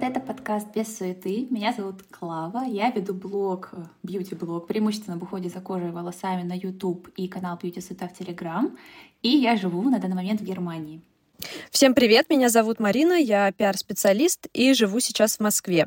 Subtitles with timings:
[0.00, 0.16] привет!
[0.16, 1.46] Это подкаст «Без суеты».
[1.50, 2.64] Меня зовут Клава.
[2.64, 3.70] Я веду блог,
[4.02, 8.18] бьюти-блог, преимущественно об уходе за кожей и волосами на YouTube и канал «Бьюти Суета» в
[8.18, 8.70] Telegram.
[9.22, 11.00] И я живу на данный момент в Германии.
[11.70, 15.86] Всем привет, меня зовут Марина, я пиар-специалист и живу сейчас в Москве.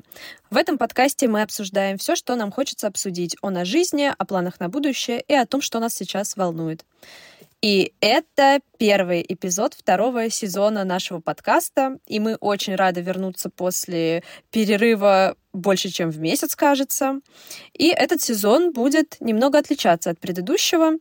[0.49, 4.69] В этом подкасте мы обсуждаем все, что нам хочется обсудить о жизни, о планах на
[4.69, 6.85] будущее и о том, что нас сейчас волнует.
[7.63, 15.37] И это первый эпизод второго сезона нашего подкаста, и мы очень рады вернуться после перерыва
[15.53, 17.21] больше, чем в месяц, кажется.
[17.71, 20.97] И этот сезон будет немного отличаться от предыдущего.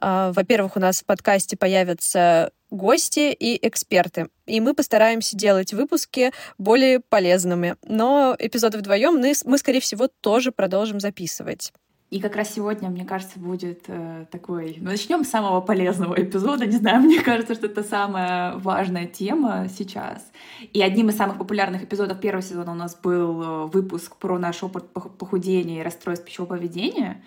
[0.00, 4.28] А, во-первых, у нас в подкасте появятся гости и эксперты.
[4.46, 7.74] И мы постараемся делать выпуски более полезными.
[7.82, 11.72] Но эпизоды вдвоем мы, мы скорее всего, тоже продолжим записывать.
[12.14, 14.76] И как раз сегодня, мне кажется, будет э, такой...
[14.78, 16.64] Ну, начнем с самого полезного эпизода.
[16.64, 20.30] Не знаю, мне кажется, что это самая важная тема сейчас.
[20.72, 24.62] И одним из самых популярных эпизодов первого сезона у нас был э, выпуск про наш
[24.62, 27.20] опыт похудения и расстройств пищевого поведения.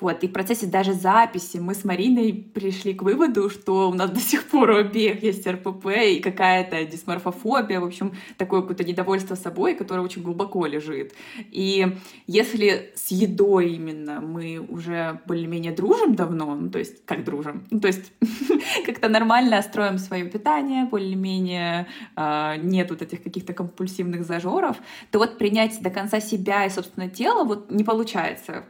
[0.00, 4.10] Вот, и в процессе даже записи мы с Мариной пришли к выводу, что у нас
[4.10, 9.34] до сих пор у обеих есть РПП и какая-то дисморфофобия, в общем, такое какое-то недовольство
[9.34, 11.12] собой, которое очень глубоко лежит.
[11.50, 17.66] И если с едой именно мы уже более-менее дружим давно, ну, то есть как дружим,
[17.70, 18.12] ну, то есть
[18.86, 21.86] как-то нормально строим свое питание, более-менее
[22.16, 24.76] э, нет вот этих каких-то компульсивных зажоров,
[25.10, 28.64] то вот принять до конца себя и собственное тело вот не получается.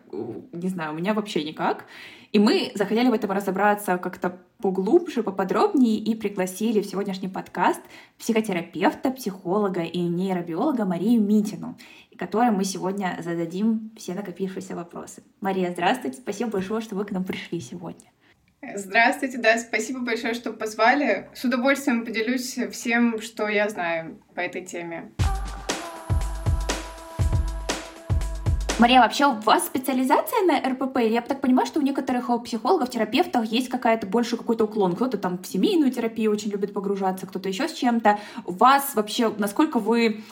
[0.53, 1.85] Не знаю, у меня вообще никак.
[2.33, 7.81] И мы захотели в этом разобраться как-то поглубже, поподробнее и пригласили в сегодняшний подкаст
[8.19, 11.77] психотерапевта, психолога и нейробиолога Марию Митину,
[12.21, 15.23] которой мы сегодня зададим все накопившиеся вопросы.
[15.41, 18.13] Мария, здравствуйте, спасибо большое, что вы к нам пришли сегодня.
[18.75, 21.31] Здравствуйте, да, спасибо большое, что позвали.
[21.35, 25.13] С удовольствием поделюсь всем, что я знаю по этой теме.
[28.79, 30.99] Мария, вообще у вас специализация на РПП?
[30.99, 34.95] Я так понимаю, что у некоторых психологов, терапевтов есть какая-то больше какой-то уклон.
[34.95, 38.19] Кто-то там в семейную терапию очень любит погружаться, кто-то еще с чем-то.
[38.45, 40.23] У вас вообще, насколько вы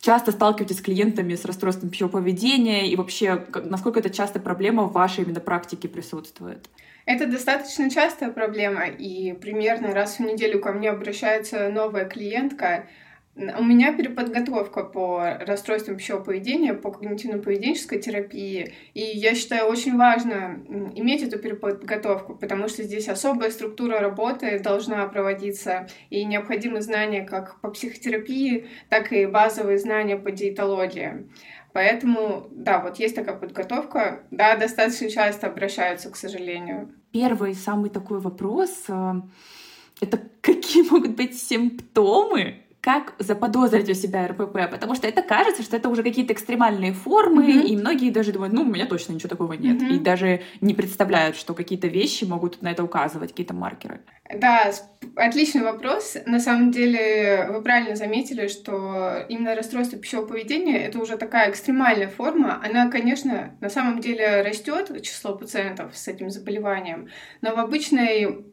[0.00, 4.92] часто сталкиваетесь с клиентами с расстройством пищевого поведения и вообще насколько это часто проблема в
[4.92, 6.68] вашей именно практике присутствует?
[7.06, 12.86] Это достаточно частая проблема, и примерно раз в неделю ко мне обращается новая клиентка,
[13.36, 20.60] у меня переподготовка по расстройствам пищевого поведения, по когнитивно-поведенческой терапии, и я считаю очень важно
[20.96, 27.60] иметь эту переподготовку, потому что здесь особая структура работы должна проводиться, и необходимы знания как
[27.60, 31.28] по психотерапии, так и базовые знания по диетологии.
[31.72, 34.24] Поэтому, да, вот есть такая подготовка.
[34.32, 36.92] Да, достаточно часто обращаются, к сожалению.
[37.12, 39.12] Первый самый такой вопрос э,—
[40.00, 45.76] это какие могут быть симптомы как заподозрить у себя РПП, потому что это кажется, что
[45.76, 47.66] это уже какие-то экстремальные формы, mm-hmm.
[47.66, 49.96] и многие даже думают, ну, у меня точно ничего такого нет, mm-hmm.
[49.96, 54.00] и даже не представляют, что какие-то вещи могут на это указывать, какие-то маркеры.
[54.34, 54.72] Да,
[55.16, 56.16] отличный вопрос.
[56.24, 62.08] На самом деле, вы правильно заметили, что именно расстройство пищевого поведения это уже такая экстремальная
[62.08, 62.62] форма.
[62.64, 67.08] Она, конечно, на самом деле растет число пациентов с этим заболеванием,
[67.42, 68.44] но в обычной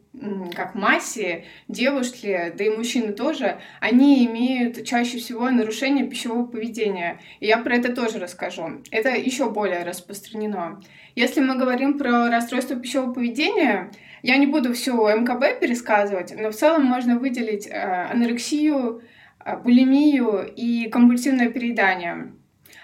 [0.54, 7.20] как массе, девушки, да и мужчины тоже, они имеют чаще всего нарушение пищевого поведения.
[7.40, 8.82] И я про это тоже расскажу.
[8.90, 10.80] Это еще более распространено.
[11.14, 13.90] Если мы говорим про расстройство пищевого поведения,
[14.22, 19.02] я не буду всю МКБ пересказывать, но в целом можно выделить э, анорексию,
[19.44, 22.32] э, булимию и компульсивное переедание.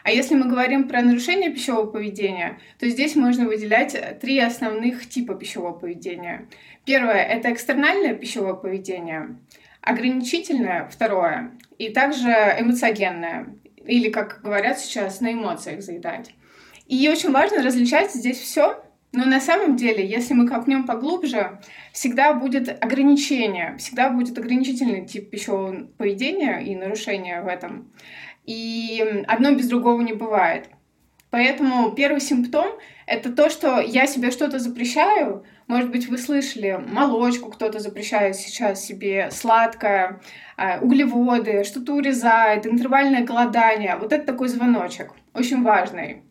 [0.05, 5.34] А если мы говорим про нарушение пищевого поведения, то здесь можно выделять три основных типа
[5.34, 6.47] пищевого поведения.
[6.84, 9.39] Первое— это экстернальное пищевое поведение,
[9.81, 13.54] ограничительное— второе, и также эмоциогенное,
[13.86, 16.34] или, как говорят сейчас, на эмоциях заедать.
[16.86, 21.60] И очень важно различать здесь все, но на самом деле, если мы копнем поглубже,
[21.92, 27.92] всегда будет ограничение, всегда будет ограничительный тип пищевого поведения и нарушения в этом.
[28.45, 30.69] И одно без другого не бывает.
[31.31, 32.66] Поэтому первый симптом—
[33.07, 35.45] это то, что я себе что-то запрещаю.
[35.66, 40.21] Может быть, вы слышали, молочку кто-то запрещает сейчас себе, сладкое,
[40.57, 43.97] а, углеводы, что-то урезает, интервальное голодание.
[43.97, 46.22] Вот это такой звоночек, очень важный.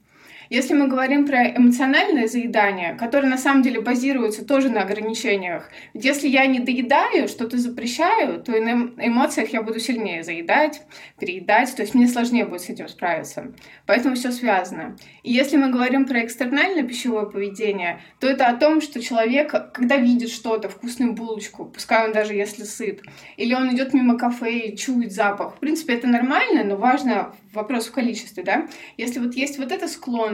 [0.49, 6.27] Если мы говорим про эмоциональное заедание, которое на самом деле базируется тоже на ограничениях, если
[6.27, 10.81] я не доедаю, что-то запрещаю, то на эмоциях я буду сильнее заедать,
[11.19, 13.53] переедать, то есть мне сложнее будет с этим справиться.
[13.85, 14.95] Поэтому все связано.
[15.23, 19.97] И если мы говорим про экстернальное пищевое поведение, то это о том, что человек, когда
[19.97, 23.01] видит что-то, вкусную булочку, пускай он даже если сыт,
[23.37, 27.87] или он идет мимо кафе и чует запах, в принципе, это нормально, но важно вопрос
[27.87, 28.67] в количестве, да?
[28.97, 30.32] Если вот есть вот эта склонность,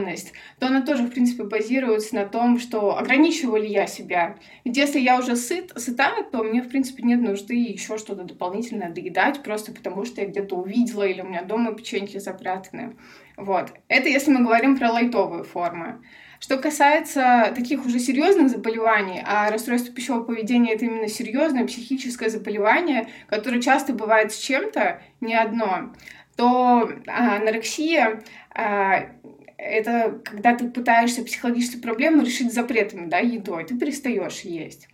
[0.58, 4.36] то она тоже, в принципе, базируется на том, что ограничиваю ли я себя.
[4.64, 8.90] Ведь если я уже сыт, сыта, то мне, в принципе, нет нужды еще что-то дополнительное
[8.90, 12.96] доедать, просто потому что я где-то увидела или у меня дома печеньки запрятаны.
[13.36, 13.72] Вот.
[13.88, 16.02] Это если мы говорим про лайтовые формы.
[16.40, 23.08] Что касается таких уже серьезных заболеваний, а расстройство пищевого поведения это именно серьезное психическое заболевание,
[23.28, 25.92] которое часто бывает с чем-то, не одно,
[26.36, 28.22] то а, анорексия
[28.54, 29.10] а,
[29.60, 34.88] это когда ты пытаешься психологические проблемы решить запретами, да, едой, ты перестаешь есть.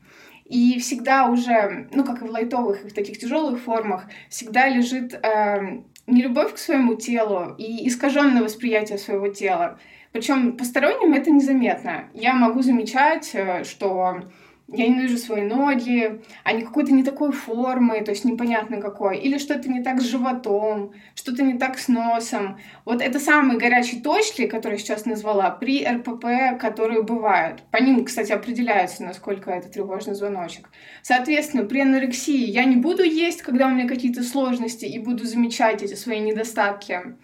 [0.44, 5.14] И всегда уже, ну, как и в лайтовых, и в таких тяжелых формах, всегда лежит
[5.14, 9.78] э, нелюбовь к своему телу и искаженное восприятие своего тела.
[10.12, 12.08] Причем посторонним это незаметно.
[12.14, 14.22] Я могу замечать, э, что
[14.68, 19.68] я ненавижу свои ноги, они какой-то не такой формы, то есть непонятно какой, или что-то
[19.68, 22.58] не так с животом, что-то не так с носом.
[22.84, 27.62] Вот это самые горячие точки, которые я сейчас назвала, при РПП, которые бывают.
[27.70, 30.68] По ним, кстати, определяется, насколько это тревожный звоночек.
[31.02, 35.82] Соответственно, при анорексии я не буду есть, когда у меня какие-то сложности, и буду замечать
[35.82, 37.16] эти свои недостатки.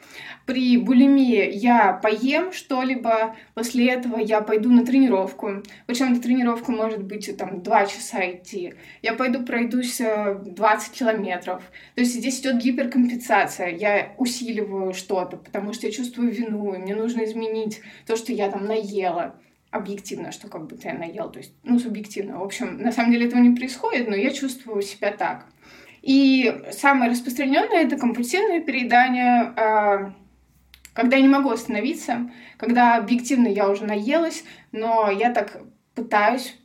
[0.46, 5.62] При булимии я поем что-либо, после этого я пойду на тренировку.
[5.86, 8.75] Причем эта тренировка может быть там два часа идти.
[9.02, 11.62] Я пойду пройдусь 20 э, километров.
[11.94, 13.69] То есть здесь идет гиперкомпенсация.
[13.69, 18.50] Я усиливаю что-то, потому что я чувствую вину, и мне нужно изменить то, что я
[18.50, 19.37] там наела
[19.73, 22.38] объективно, что как будто я наел, то есть, ну, субъективно.
[22.38, 25.46] В общем, на самом деле этого не происходит, но я чувствую себя так.
[26.02, 30.14] И самое распространенное это компульсивное переедание, а,
[30.93, 35.62] когда я не могу остановиться, когда объективно я уже наелась, но я так
[35.94, 36.58] пытаюсь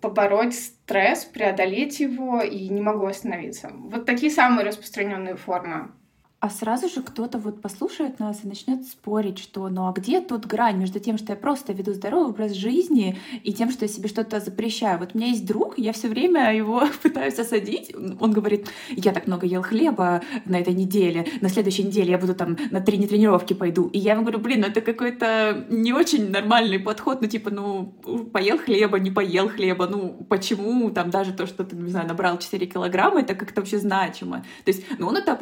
[0.00, 3.70] побороть стресс, преодолеть его и не могу остановиться.
[3.72, 5.92] Вот такие самые распространенные формы
[6.40, 10.46] а сразу же кто-то вот послушает нас и начнет спорить, что ну а где тут
[10.46, 14.08] грань между тем, что я просто веду здоровый образ жизни и тем, что я себе
[14.08, 14.98] что-то запрещаю.
[14.98, 17.94] Вот у меня есть друг, я все время его пытаюсь осадить.
[18.20, 22.34] Он говорит, я так много ел хлеба на этой неделе, на следующей неделе я буду
[22.34, 23.88] там на три тренировки пойду.
[23.88, 27.92] И я ему говорю, блин, ну это какой-то не очень нормальный подход, ну типа, ну
[28.32, 32.38] поел хлеба, не поел хлеба, ну почему там даже то, что ты, не знаю, набрал
[32.38, 34.38] 4 килограмма, это как-то вообще значимо.
[34.64, 35.32] То есть, ну он это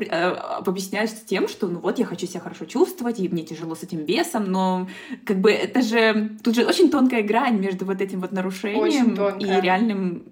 [0.67, 3.83] объясняет объясняешь тем, что ну вот я хочу себя хорошо чувствовать, и мне тяжело с
[3.83, 4.89] этим весом, но
[5.25, 9.61] как бы это же тут же очень тонкая грань между вот этим вот нарушением и
[9.61, 10.25] реальным.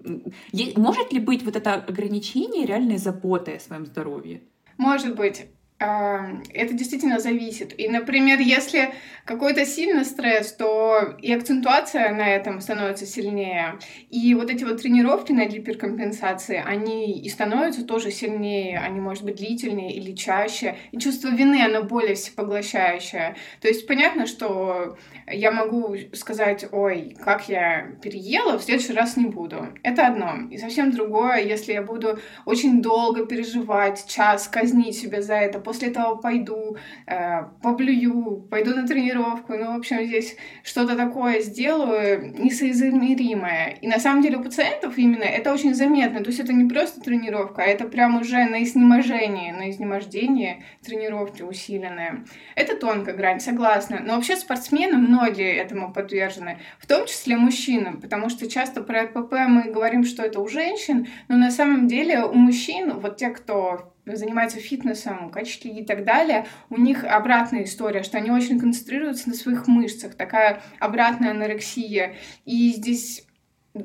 [0.77, 4.43] Может ли быть вот это ограничение реальной заботой о своем здоровье?
[4.79, 5.47] Может быть.
[5.79, 7.79] Это действительно зависит.
[7.79, 8.95] И, например, если
[9.27, 13.79] какой-то сильный стресс, то и акцентуация на этом становится сильнее.
[14.09, 19.37] И вот эти вот тренировки на гиперкомпенсации, они и становятся тоже сильнее, они, может быть,
[19.37, 20.77] длительнее или чаще.
[20.93, 23.37] И чувство вины, оно более всепоглощающее.
[23.61, 24.97] То есть понятно, что
[25.27, 29.69] я могу сказать, ой, как я переела, в следующий раз не буду.
[29.83, 30.49] Это одно.
[30.51, 35.89] И совсем другое, если я буду очень долго переживать, час казнить себя за это, после
[35.89, 36.77] этого пойду,
[37.07, 43.79] э, поблюю, пойду на тренировку, ну, в общем, здесь что-то такое сделаю несоизмеримое.
[43.83, 47.01] И на самом деле у пациентов именно это очень заметно, то есть это не просто
[47.01, 52.25] тренировка, а это прям уже на изнеможении, на изнемождении тренировки усиленные.
[52.55, 54.01] Это тонкая грань, согласна.
[54.05, 59.33] Но вообще спортсмены, многие этому подвержены, в том числе мужчинам, потому что часто про РПП
[59.49, 63.96] мы говорим, что это у женщин, но на самом деле у мужчин, вот те, кто
[64.07, 69.35] занимаются фитнесом, качки и так далее, у них обратная история, что они очень концентрируются на
[69.35, 72.15] своих мышцах, такая обратная анорексия.
[72.45, 73.27] И здесь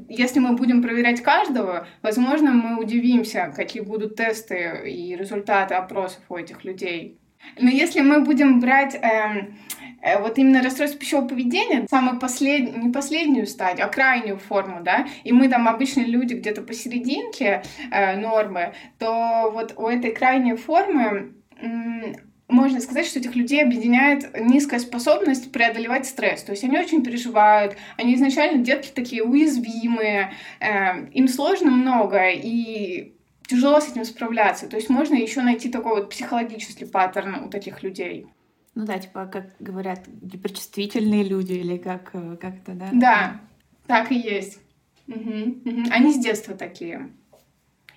[0.07, 6.37] если мы будем проверять каждого, возможно, мы удивимся, какие будут тесты и результаты опросов у
[6.37, 7.19] этих людей.
[7.59, 9.51] Но если мы будем брать э,
[10.19, 15.31] вот именно расстройство пищевого поведения, самую последнюю, не последнюю стадию, а крайнюю форму, да, и
[15.31, 21.33] мы там обычные люди где-то посерединке э, нормы, то вот у этой крайней формы
[22.47, 26.43] можно сказать, что этих людей объединяет низкая способность преодолевать стресс.
[26.43, 33.13] То есть они очень переживают, они изначально детки такие уязвимые, э, им сложно много, и
[33.47, 34.67] тяжело с этим справляться.
[34.67, 38.27] То есть можно еще найти такой вот психологический паттерн у таких людей.
[38.73, 42.89] Ну да, типа, как говорят, гиперчувствительные люди или как, э, как это, да?
[42.93, 43.41] Да,
[43.85, 44.59] так и есть.
[45.07, 45.83] Угу, угу.
[45.91, 47.11] Они с детства такие.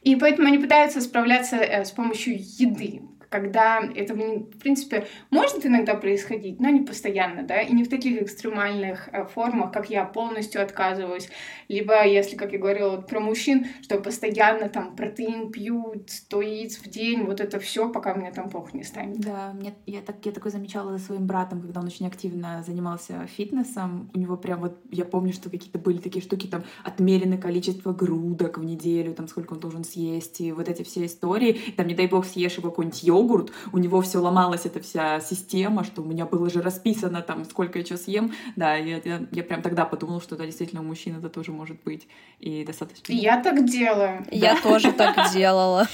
[0.02, 3.02] И поэтому они пытаются справляться э, с помощью еды
[3.34, 8.22] когда это, в принципе, может иногда происходить, но не постоянно, да, и не в таких
[8.22, 11.28] экстремальных э, формах, как я полностью отказываюсь,
[11.66, 16.78] либо, если, как я говорила вот про мужчин, что постоянно там протеин пьют, 100 яиц
[16.78, 19.18] в день, вот это все, пока мне там плохо не станет.
[19.18, 23.26] Да, мне, я, так, я такое замечала за своим братом, когда он очень активно занимался
[23.26, 27.92] фитнесом, у него прям вот, я помню, что какие-то были такие штуки, там, отмеренное количество
[27.92, 31.94] грудок в неделю, там, сколько он должен съесть, и вот эти все истории, там, не
[31.96, 36.02] дай бог, съешь его какой-нибудь йогурт, йогурт, у него все ломалась эта вся система, что
[36.02, 38.32] у меня было же расписано там, сколько я что съем.
[38.56, 41.82] Да, я, я, я прям тогда подумала, что да, действительно у мужчин это тоже может
[41.84, 42.06] быть.
[42.40, 43.12] И достаточно...
[43.12, 44.24] Я так делаю.
[44.30, 45.88] Я тоже так делала.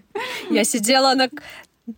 [0.50, 1.28] Я сидела на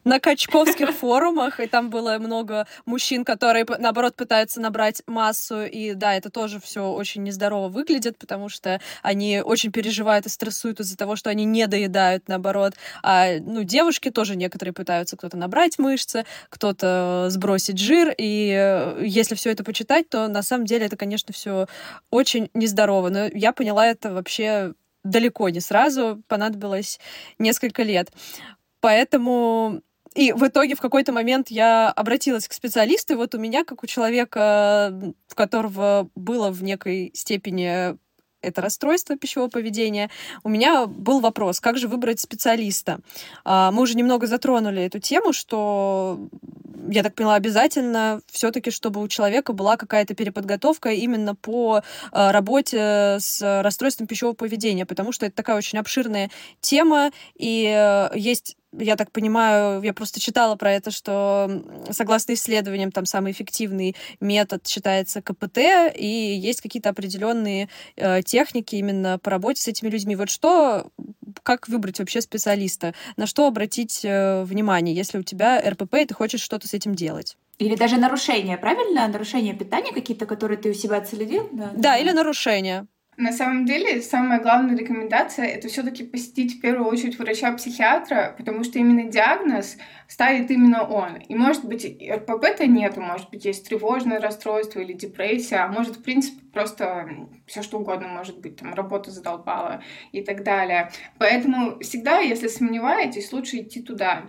[0.04, 6.14] на качковских форумах, и там было много мужчин, которые, наоборот, пытаются набрать массу, и да,
[6.14, 11.16] это тоже все очень нездорово выглядит, потому что они очень переживают и стрессуют из-за того,
[11.16, 12.74] что они не доедают, наоборот.
[13.02, 19.34] А, ну, девушки тоже некоторые пытаются кто-то набрать мышцы, кто-то сбросить жир, и э, если
[19.34, 21.66] все это почитать, то на самом деле это, конечно, все
[22.10, 23.08] очень нездорово.
[23.08, 27.00] Но я поняла это вообще далеко не сразу, понадобилось
[27.38, 28.10] несколько лет.
[28.80, 29.82] Поэтому
[30.14, 33.82] и в итоге в какой-то момент я обратилась к специалисту, и вот у меня, как
[33.82, 37.96] у человека, у которого было в некой степени
[38.40, 40.10] это расстройство пищевого поведения.
[40.44, 43.00] У меня был вопрос, как же выбрать специалиста.
[43.44, 46.28] А, мы уже немного затронули эту тему, что
[46.88, 51.82] я так поняла, обязательно все-таки, чтобы у человека была какая-то переподготовка именно по
[52.12, 56.30] а, работе с расстройством пищевого поведения, потому что это такая очень обширная
[56.60, 61.50] тема, и э, есть я так понимаю, я просто читала про это, что
[61.90, 65.58] согласно исследованиям, там самый эффективный метод считается КПТ,
[65.94, 70.16] и есть какие-то определенные э, техники именно по работе с этими людьми.
[70.16, 70.90] Вот что,
[71.42, 72.94] как выбрать вообще специалиста?
[73.16, 76.94] На что обратить э, внимание, если у тебя РПП, и ты хочешь что-то с этим
[76.94, 77.36] делать?
[77.58, 79.08] Или даже нарушения, правильно?
[79.08, 81.48] Нарушения питания какие-то, которые ты у себя отследил?
[81.52, 82.86] Да, да или нарушения.
[83.18, 88.62] На самом деле, самая главная рекомендация— это все таки посетить в первую очередь врача-психиатра, потому
[88.62, 91.16] что именно диагноз ставит именно он.
[91.16, 96.02] И, может быть, РПП-то нету, может быть, есть тревожное расстройство или депрессия, а может, в
[96.04, 97.08] принципе, просто
[97.46, 99.82] все что угодно может быть, там, работа задолбала
[100.12, 100.92] и так далее.
[101.18, 104.26] Поэтому всегда, если сомневаетесь, лучше идти туда.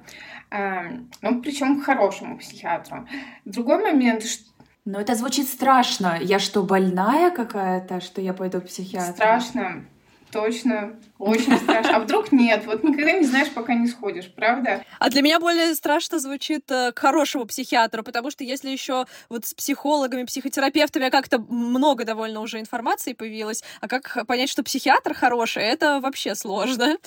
[0.50, 3.08] Эм, ну, причем к хорошему психиатру.
[3.46, 4.48] Другой момент, что
[4.89, 6.17] но это звучит страшно.
[6.19, 9.13] Я что, больная какая-то, что я пойду к психиатру?
[9.13, 9.86] Страшно.
[10.31, 10.96] Точно.
[11.19, 11.98] Очень страшно.
[11.98, 12.65] А вдруг нет?
[12.65, 14.84] Вот никогда не знаешь, пока не сходишь, правда?
[15.00, 19.46] А для меня более страшно звучит э, к хорошему психиатру, потому что если еще вот
[19.46, 25.63] с психологами, психотерапевтами как-то много довольно уже информации появилось, а как понять, что психиатр хороший,
[25.63, 26.98] это вообще сложно.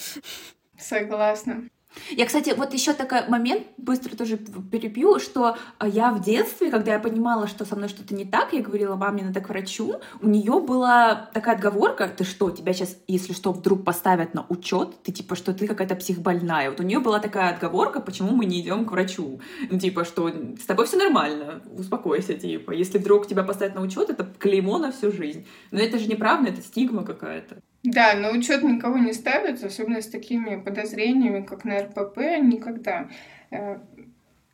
[0.78, 1.64] Согласна.
[2.10, 6.92] Я, кстати, вот еще такой момент, быстро тоже перебью, что а, я в детстве, когда
[6.92, 10.28] я понимала, что со мной что-то не так, я говорила маме, надо к врачу, у
[10.28, 15.12] нее была такая отговорка, ты что, тебя сейчас, если что, вдруг поставят на учет, ты
[15.12, 16.70] типа, что ты какая-то психбольная.
[16.70, 19.40] Вот у нее была такая отговорка, почему мы не идем к врачу.
[19.70, 22.72] Ну, типа, что с тобой все нормально, успокойся, типа.
[22.72, 25.46] Если вдруг тебя поставят на учет, это клеймо на всю жизнь.
[25.70, 27.62] Но это же неправда, это стигма какая-то.
[27.82, 33.08] Да, на учет никого не ставят, особенно с такими подозрениями, как на РПП, никогда.
[33.50, 33.78] Э,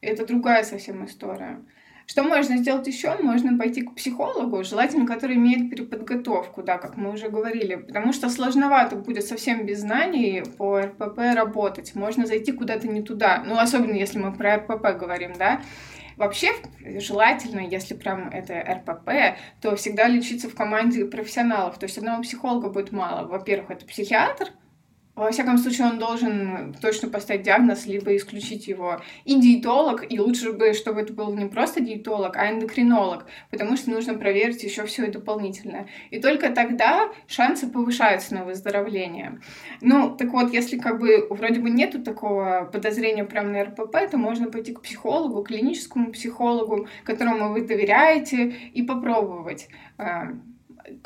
[0.01, 1.61] это другая совсем история.
[2.07, 3.15] Что можно сделать еще?
[3.21, 8.31] Можно пойти к психологу, желательно, который имеет переподготовку, да, как мы уже говорили, потому что
[8.31, 11.95] сложновато будет совсем без знаний по РПП работать.
[11.95, 15.61] Можно зайти куда-то не туда, ну, особенно если мы про РПП говорим, да.
[16.19, 16.53] Вообще,
[16.99, 21.79] желательно, если прям это РПП, то всегда лечиться в команде профессионалов.
[21.79, 23.29] То есть одного психолога будет мало.
[23.29, 24.49] Во-первых, это психиатр,
[25.19, 29.01] во всяком случае, он должен точно поставить диагноз, либо исключить его.
[29.25, 33.91] И диетолог, и лучше бы, чтобы это был не просто диетолог, а эндокринолог, потому что
[33.91, 35.89] нужно проверить еще все и дополнительно.
[36.11, 39.41] И только тогда шансы повышаются на выздоровление.
[39.81, 44.19] Ну, так вот, если как бы вроде бы нету такого подозрения прямо на РПП, то
[44.19, 50.29] можно пойти к психологу, клиническому психологу, которому вы доверяете, и попробовать а,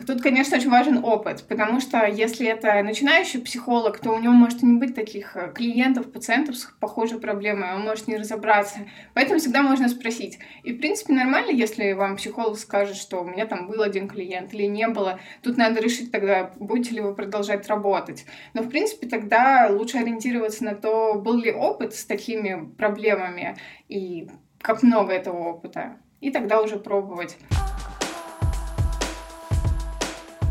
[0.06, 4.62] Тут, конечно, очень важен опыт, потому что если это начинающий психолог, то у него может
[4.62, 8.80] не быть таких э, клиентов, пациентов с похожей проблемой, он может не разобраться.
[9.14, 10.38] Поэтому всегда можно спросить.
[10.62, 14.54] И, в принципе, нормально, если вам психолог скажет, что у меня там был один клиент
[14.54, 15.18] или не было.
[15.42, 18.24] Тут надо решить тогда, будете ли вы продолжать работать.
[18.54, 23.56] Но, в принципе, тогда лучше ориентироваться на то, был ли опыт с такими проблемами
[23.88, 24.28] и
[24.60, 27.36] как много этого опыта, и тогда уже пробовать.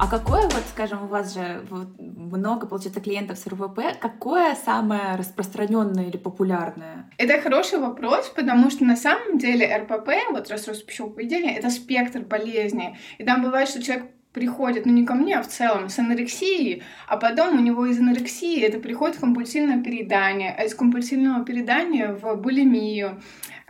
[0.01, 1.63] А какое, вот, скажем, у вас же
[2.00, 7.08] много, получается, клиентов с РВП, какое самое распространенное или популярное?
[7.20, 12.22] Это хороший вопрос, потому что на самом деле РПП, вот расстройство пищевого поведения, это спектр
[12.22, 12.98] болезней.
[13.20, 16.83] И там бывает, что человек приходит, ну не ко мне, а в целом, с анорексией,
[17.07, 22.35] а потом у него из анорексии это приходит компульсивное переедание, а из компульсивного переедания в
[22.35, 23.21] булимию,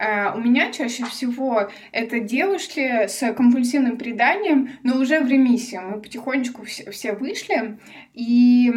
[0.02, 5.78] Uh, у меня чаще всего это девушки с компульсивным преданием, но уже в ремиссии.
[5.78, 7.78] Мы потихонечку все вышли,
[8.16, 8.74] и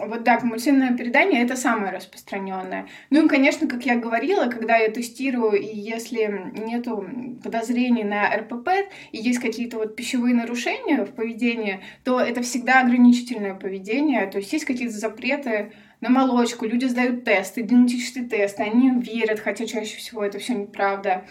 [0.00, 2.88] вот да, компульсивное передание это самое распространенное.
[3.10, 7.04] Ну и, конечно, как я говорила, когда я тестирую, и если нету
[7.42, 8.68] подозрений на РПП,
[9.12, 14.52] и есть какие-то вот пищевые нарушения в поведении, то это всегда ограничительное поведение, то есть
[14.52, 20.22] есть какие-то запреты на молочку, люди сдают тесты, генетические тесты, они верят, хотя чаще всего
[20.22, 21.24] это все неправда.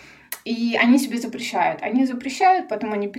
[0.43, 1.81] И они себе запрещают.
[1.81, 3.11] Они запрещают, потом они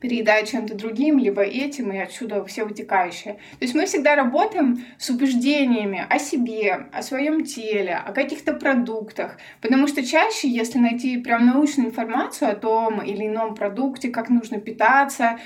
[0.00, 3.34] переедают чем-то другим, либо этим, и отсюда все вытекающее.
[3.34, 9.38] То есть мы всегда работаем с убеждениями о себе, о своем теле, о каких-то продуктах,
[9.60, 14.58] потому что чаще, если найти прям научную информацию о том или ином продукте, как нужно
[14.58, 15.38] питаться,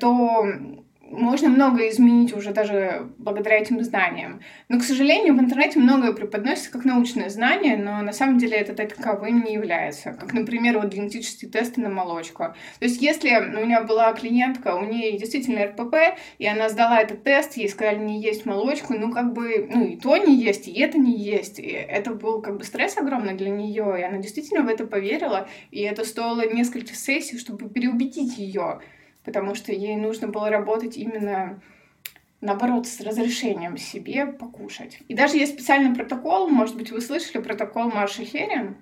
[0.00, 0.46] то
[1.10, 4.40] можно многое изменить уже даже благодаря этим знаниям.
[4.68, 8.74] Но, к сожалению, в интернете многое преподносится как научное знание, но на самом деле это
[8.74, 10.12] таковым не является.
[10.12, 12.44] Как, например, вот генетические тесты на молочку.
[12.78, 17.22] То есть, если у меня была клиентка, у нее действительно РПП, и она сдала этот
[17.22, 20.78] тест, ей сказали не есть молочку, ну, как бы, ну, и то не есть, и
[20.80, 21.58] это не есть.
[21.58, 25.48] И это был как бы стресс огромный для нее, и она действительно в это поверила,
[25.70, 28.80] и это стоило несколько сессий, чтобы переубедить ее
[29.26, 31.60] потому что ей нужно было работать именно
[32.40, 35.00] наоборот, с разрешением себе покушать.
[35.08, 38.76] И даже есть специальный протокол, может быть, вы слышали протокол Марши Херин,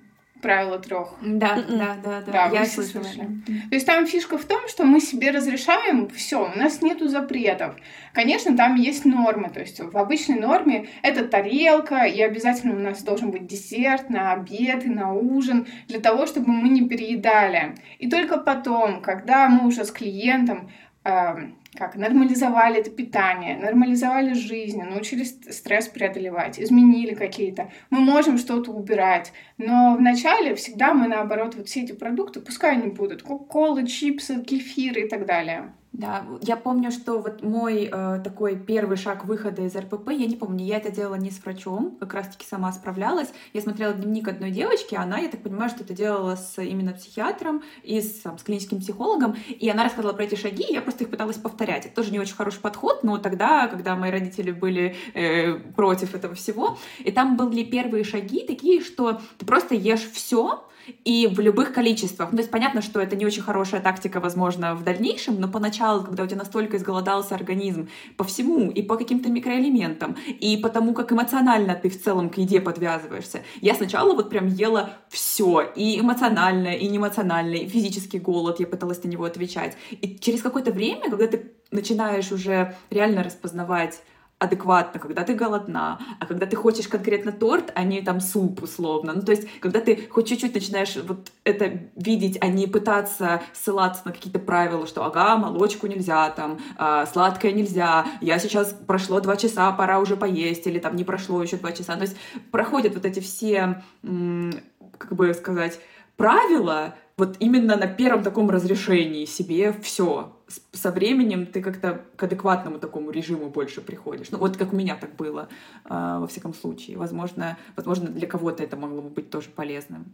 [0.45, 1.15] правило трех.
[1.23, 1.79] Да, м-м.
[1.79, 2.33] да, да, да.
[2.33, 3.03] Да, я слышала.
[3.05, 7.77] То есть там фишка в том, что мы себе разрешаем все, у нас нету запретов.
[8.13, 13.03] Конечно, там есть нормы, то есть в обычной норме это тарелка, и обязательно у нас
[13.03, 17.75] должен быть десерт на обед и на ужин, для того, чтобы мы не переедали.
[17.99, 20.71] И только потом, когда мы уже с клиентом
[21.05, 21.37] э,
[21.77, 27.71] как нормализовали это питание, нормализовали жизнь, научились стресс преодолевать, изменили какие-то.
[27.91, 32.91] Мы можем что-то убирать, но вначале всегда мы наоборот вот все эти продукты, пускай они
[32.91, 35.73] будут, кока-колы, чипсы, кефиры и так далее.
[35.95, 40.35] Да, я помню, что вот мой э, такой первый шаг выхода из РПП, я не
[40.35, 43.33] помню, я это делала не с врачом, как раз-таки сама справлялась.
[43.53, 47.63] Я смотрела дневник одной девочки, она, я так понимаю, что это делала с именно психиатром
[47.85, 51.05] и с, там, с клиническим психологом, и она рассказывала про эти шаги, и я просто
[51.05, 51.87] их пыталась повторять.
[51.87, 56.35] Это тоже не очень хороший подход, но тогда, когда мои родители были э, против этого
[56.35, 60.65] всего, и там были первые шаги такие, что ты просто ешь все,
[61.05, 62.31] и в любых количествах.
[62.31, 66.05] Ну, то есть понятно, что это не очень хорошая тактика, возможно, в дальнейшем, но поначалу,
[66.05, 70.95] когда у тебя настолько изголодался организм по всему, и по каким-то микроэлементам, и по тому,
[70.95, 76.01] как эмоционально ты в целом к еде подвязываешься, я сначала вот прям ела все, и
[76.01, 79.77] эмоционально, и неэмоционально, и физический голод, я пыталась на него отвечать.
[79.91, 84.01] И через какое-то время, когда ты начинаешь уже реально распознавать
[84.39, 89.13] адекватно, когда ты голодна, а когда ты хочешь конкретно торт, а не там суп условно.
[89.15, 94.03] Ну, то есть, когда ты хоть чуть-чуть начинаешь вот это видеть, а не пытаться ссылаться
[94.05, 99.37] на какие-то правила, что ага, молочку нельзя, там, э, сладкое нельзя, я сейчас прошло два
[99.37, 101.97] часа, пора уже поесть, или там не прошло еще два часа.
[101.97, 102.17] То есть
[102.51, 105.81] проходят вот эти все, как бы сказать,
[106.17, 110.33] правила, вот именно на первом таком разрешении себе все.
[110.73, 114.31] Со временем ты как-то к адекватному такому режиму больше приходишь.
[114.31, 115.49] Ну вот как у меня так было,
[115.85, 116.97] э, во всяком случае.
[116.97, 120.05] Возможно, возможно для кого-то это могло бы быть тоже полезным.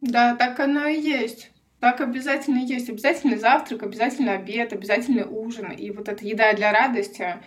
[0.00, 1.50] Да, так оно и есть.
[1.80, 2.88] Так обязательно есть.
[2.88, 5.72] Обязательно завтрак, обязательно обед, обязательно ужин.
[5.72, 7.40] И вот эта еда для радости,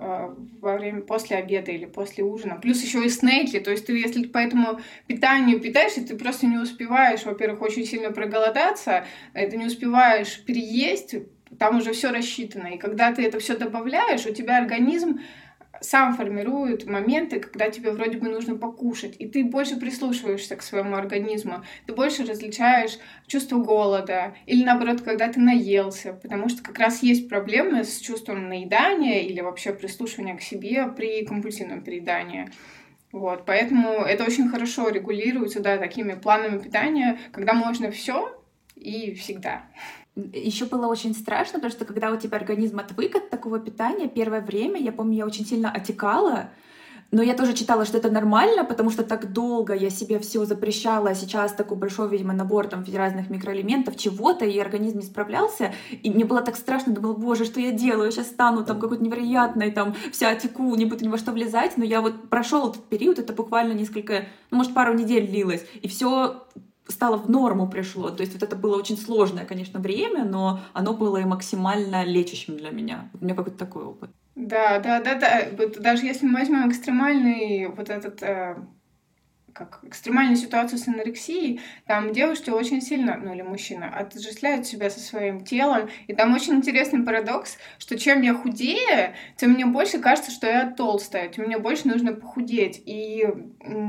[0.00, 2.56] Э, во время после обеда или после ужина.
[2.60, 6.58] Плюс еще и снеки, то есть ты, если по этому питанию питаешься, ты просто не
[6.58, 11.16] успеваешь, во-первых, очень сильно проголодаться, ты не успеваешь переесть,
[11.58, 12.68] там уже все рассчитано.
[12.68, 15.20] И когда ты это все добавляешь, у тебя организм
[15.80, 20.96] сам формирует моменты, когда тебе вроде бы нужно покушать, и ты больше прислушиваешься к своему
[20.96, 27.02] организму, ты больше различаешь чувство голода, или наоборот, когда ты наелся, потому что как раз
[27.02, 32.50] есть проблемы с чувством наедания или вообще прислушивания к себе при компульсивном переедании.
[33.10, 38.34] Вот, поэтому это очень хорошо регулируется, да, такими планами питания, когда можно все
[38.74, 39.64] и всегда.
[40.32, 44.40] Еще было очень страшно, потому что когда у тебя организм отвык от такого питания, первое
[44.40, 46.50] время, я помню, я очень сильно отекала,
[47.10, 51.10] Но я тоже читала, что это нормально, потому что так долго я себе все запрещала,
[51.10, 55.72] а сейчас такой большой, видимо, набор там разных микроэлементов, чего-то, и организм не справлялся.
[56.02, 58.12] И мне было так страшно, думала, боже, что я делаю?
[58.12, 61.78] Сейчас стану там какой-то невероятной, там вся теку, не буду ни во что влезать.
[61.78, 65.88] Но я вот прошел этот период, это буквально несколько, ну, может, пару недель длилось, и
[65.88, 66.44] все
[66.88, 68.10] стало в норму пришло.
[68.10, 72.56] То есть вот это было очень сложное, конечно, время, но оно было и максимально лечащим
[72.56, 73.10] для меня.
[73.20, 74.10] У меня какой-то такой опыт.
[74.34, 75.48] Да, да, да, да.
[75.56, 78.56] Вот даже если мы возьмем экстремальный вот этот э,
[79.58, 85.00] как экстремальную ситуацию с анорексией, там девушки очень сильно, ну или мужчина, отождествляют себя со
[85.00, 85.88] своим телом.
[86.06, 90.70] И там очень интересный парадокс, что чем я худее, тем мне больше кажется, что я
[90.70, 92.80] толстая, тем мне больше нужно похудеть.
[92.86, 93.26] И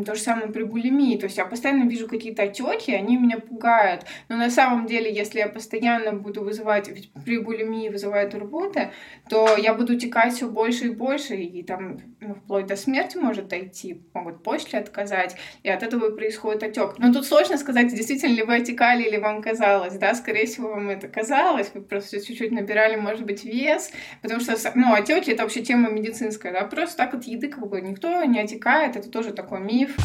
[0.05, 1.17] то же самое при булимии.
[1.17, 4.05] То есть я постоянно вижу какие-то отеки, они меня пугают.
[4.27, 8.89] Но на самом деле, если я постоянно буду вызывать, ведь при булимии вызывает рвоты,
[9.29, 13.47] то я буду текать все больше и больше, и там ну, вплоть до смерти может
[13.47, 16.97] дойти, могут почки отказать и от этого происходит отек.
[16.97, 20.89] Но тут сложно сказать, действительно ли вы отекали или вам казалось, да, скорее всего, вам
[20.89, 23.91] это казалось, вы просто чуть-чуть набирали, может быть, вес,
[24.21, 27.81] потому что, ну, отеки— это вообще тема медицинская, да, просто так от еды как бы
[27.81, 29.95] никто не отекает, это тоже такой миф.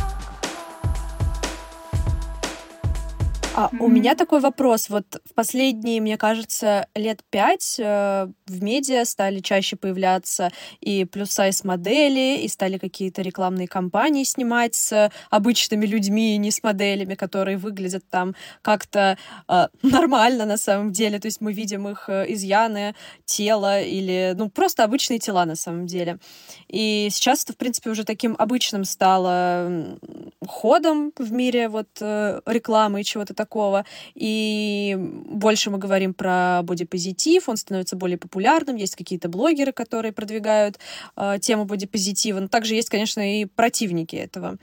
[3.56, 3.76] А mm-hmm.
[3.78, 4.88] у меня такой вопрос.
[4.88, 11.62] Вот в последние, мне кажется, лет пять э, в медиа стали чаще появляться и плюс-сайз
[11.62, 18.02] модели, и стали какие-то рекламные кампании снимать с обычными людьми, не с моделями, которые выглядят
[18.10, 21.20] там как-то э, нормально на самом деле.
[21.20, 25.86] То есть мы видим их э, изъяны тела или, ну, просто обычные тела на самом
[25.86, 26.18] деле.
[26.66, 29.96] И сейчас это, в принципе, уже таким обычным стало
[30.44, 33.84] ходом в мире вот э, рекламы и чего-то такого такого.
[34.14, 38.76] И больше мы говорим про бодипозитив, он становится более популярным.
[38.76, 40.78] Есть какие-то блогеры, которые продвигают
[41.16, 42.40] э, тему бодипозитива.
[42.40, 44.56] Но также есть, конечно, и противники этого.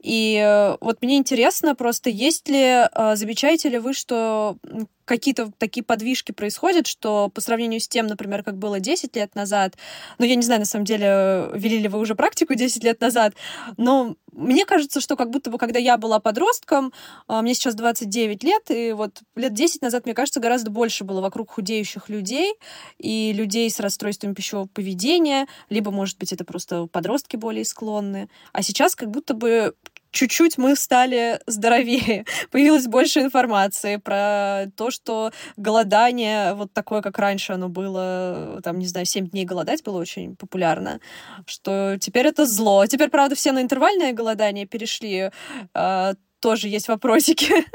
[0.00, 4.56] И э, вот мне интересно просто, есть ли, э, замечаете ли вы, что
[5.04, 9.76] какие-то такие подвижки происходят, что по сравнению с тем, например, как было 10 лет назад,
[10.18, 13.34] ну, я не знаю, на самом деле, вели ли вы уже практику 10 лет назад,
[13.76, 16.92] но мне кажется, что как будто бы, когда я была подростком,
[17.28, 21.20] а, мне сейчас 29 лет, и вот лет 10 назад, мне кажется, гораздо больше было
[21.20, 22.54] вокруг худеющих людей
[22.98, 28.28] и людей с расстройством пищевого поведения, либо, может быть, это просто подростки более склонны.
[28.52, 29.74] А сейчас как будто бы
[30.12, 32.24] чуть-чуть мы стали здоровее.
[32.50, 38.86] Появилось больше информации про то, что голодание вот такое, как раньше оно было, там, не
[38.86, 41.00] знаю, 7 дней голодать было очень популярно,
[41.46, 42.86] что теперь это зло.
[42.86, 45.30] Теперь, правда, все на интервальное голодание перешли.
[45.74, 47.52] А, тоже есть вопросики.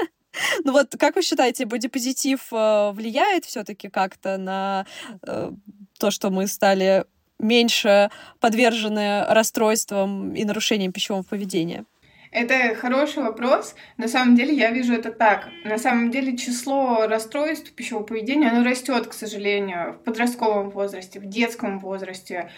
[0.62, 4.86] Ну вот, как вы считаете, бодипозитив э, влияет все-таки как-то на
[5.26, 5.50] э,
[5.98, 7.06] то, что мы стали
[7.40, 11.86] меньше подвержены расстройствам и нарушениям пищевого поведения?
[12.30, 13.74] Это хороший вопрос.
[13.96, 15.48] На самом деле я вижу это так.
[15.64, 21.26] На самом деле число расстройств пищевого поведения, оно растет, к сожалению, в подростковом возрасте, в
[21.26, 22.50] детском возрасте.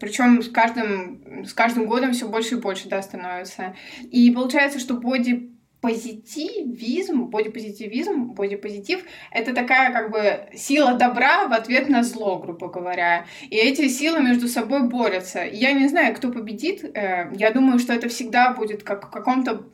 [0.00, 3.74] Причем с каждым, с каждым годом все больше и больше да, становится.
[4.10, 5.57] И получается, что боди
[5.88, 13.24] позитивизм, бодипозитивизм, бодипозитив— это такая как бы сила добра в ответ на зло, грубо говоря.
[13.48, 15.40] И эти силы между собой борются.
[15.44, 16.84] Я не знаю, кто победит.
[16.84, 19.64] Э, я думаю, что это всегда будет как в каком-то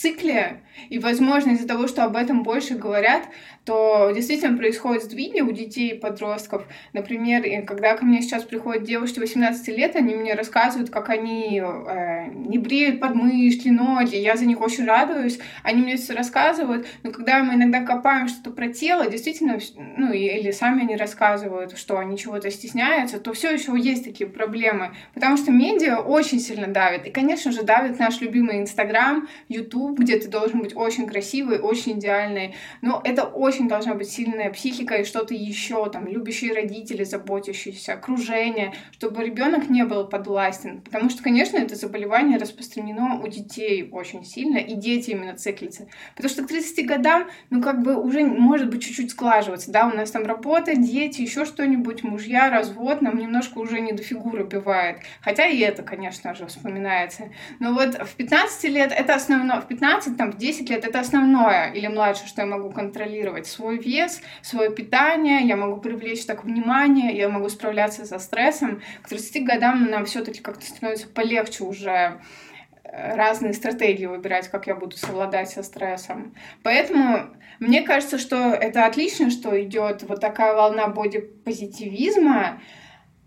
[0.00, 3.24] цикле, и, возможно, из-за того, что об этом больше говорят,
[3.64, 6.66] то действительно происходят сдвиги у детей и подростков.
[6.92, 12.28] Например, когда ко мне сейчас приходят девушки 18 лет, они мне рассказывают, как они э,
[12.32, 17.42] не бреют подмышки, ноги, я за них очень радуюсь, они мне все рассказывают, но когда
[17.42, 19.58] мы иногда копаем что-то про тело, действительно,
[19.96, 24.92] ну, или сами они рассказывают, что они чего-то стесняются, то все еще есть такие проблемы,
[25.12, 30.18] потому что медиа очень сильно давит, и, конечно же, давит наш любимый Инстаграм, Ютуб, где
[30.18, 35.04] ты должен быть очень красивый, очень идеальный, но это очень должна быть сильная психика и
[35.04, 40.80] что-то еще, там, любящие родители, заботящиеся, окружение, чтобы ребенок не был подвластен.
[40.82, 45.88] Потому что, конечно, это заболевание распространено у детей очень сильно, и дети именно циклятся.
[46.16, 49.96] Потому что к 30 годам, ну, как бы уже может быть чуть-чуть склаживаться, да, у
[49.96, 54.98] нас там работа, дети, еще что-нибудь, мужья, развод, нам немножко уже не до фигуры бивает.
[55.20, 57.24] Хотя и это, конечно же, вспоминается.
[57.58, 59.77] Но вот в 15 лет это основное, в 15,
[60.16, 64.70] там, в 10 лет это основное или младше, что я могу контролировать свой вес, свое
[64.70, 68.82] питание, я могу привлечь так внимание, я могу справляться со стрессом.
[69.02, 72.20] К 30 годам нам все-таки как-то становится полегче уже
[72.84, 76.34] э, разные стратегии выбирать, как я буду совладать со стрессом.
[76.62, 82.60] Поэтому мне кажется, что это отлично, что идет вот такая волна бодипозитивизма,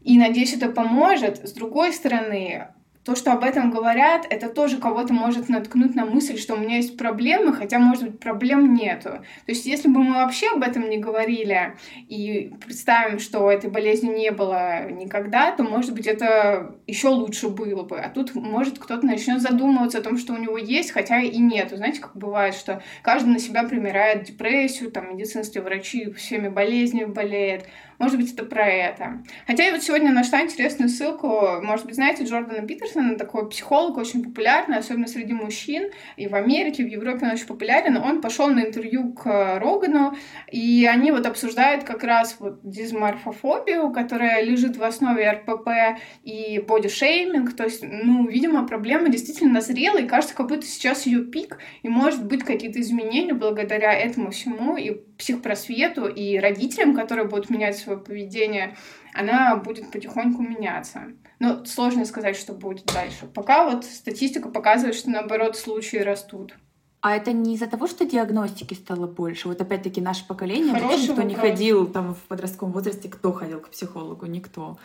[0.03, 1.47] и надеюсь, это поможет.
[1.47, 2.69] С другой стороны,
[3.03, 6.77] то, что об этом говорят, это тоже кого-то может наткнуть на мысль, что у меня
[6.77, 9.09] есть проблемы, хотя, может быть, проблем нету.
[9.09, 11.75] То есть, если бы мы вообще об этом не говорили
[12.07, 17.83] и представим, что этой болезни не было никогда, то, может быть, это еще лучше было
[17.83, 17.99] бы.
[17.99, 21.71] А тут, может, кто-то начнет задумываться о том, что у него есть, хотя и нет.
[21.71, 27.65] Знаете, как бывает, что каждый на себя примеряет депрессию, там, медицинские врачи всеми болезнями болеют.
[28.01, 29.21] Может быть, это про это.
[29.45, 31.61] Хотя я вот сегодня нашла интересную ссылку.
[31.61, 35.91] Может быть, знаете, Джордана Питерсона, такой психолог, очень популярный, особенно среди мужчин.
[36.17, 37.97] И в Америке, и в Европе он очень популярен.
[37.97, 40.15] Он пошел на интервью к Рогану,
[40.51, 47.55] и они вот обсуждают как раз вот дисморфофобию, которая лежит в основе РПП и бодишейминг.
[47.55, 51.87] То есть, ну, видимо, проблема действительно назрела, и кажется, как будто сейчас ее пик, и
[51.87, 54.89] может быть какие-то изменения благодаря этому всему, и
[55.21, 58.75] психпросвету, и родителям, которые будут менять свое поведение,
[59.13, 61.03] она будет потихоньку меняться.
[61.37, 63.27] Но сложно сказать, что будет дальше.
[63.33, 66.55] Пока вот статистика показывает, что наоборот случаи растут.
[67.01, 69.47] А это не из-за того, что диагностики стало больше?
[69.47, 73.69] Вот опять-таки наше поколение, Хороший кто не ходил там в подростковом возрасте, кто ходил к
[73.69, 74.25] психологу?
[74.25, 74.77] Никто.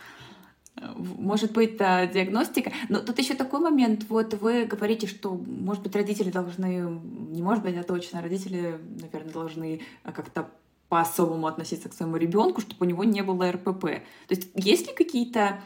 [0.95, 2.71] Может быть, диагностика.
[2.89, 4.05] Но тут еще такой момент.
[4.09, 6.99] Вот вы говорите, что, может быть, родители должны,
[7.31, 10.47] не может быть, а точно, родители, наверное, должны как-то
[10.89, 13.81] по-особому относиться к своему ребенку, чтобы у него не было РПП.
[13.81, 15.59] То есть есть ли какие-то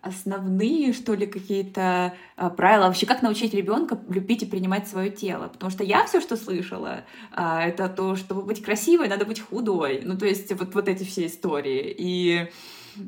[0.00, 5.48] основные, что ли, какие-то а, правила вообще, как научить ребенка любить и принимать свое тело.
[5.48, 10.02] Потому что я все, что слышала, а, это то, чтобы быть красивой, надо быть худой.
[10.04, 11.94] Ну, то есть вот, вот эти все истории.
[11.98, 12.48] И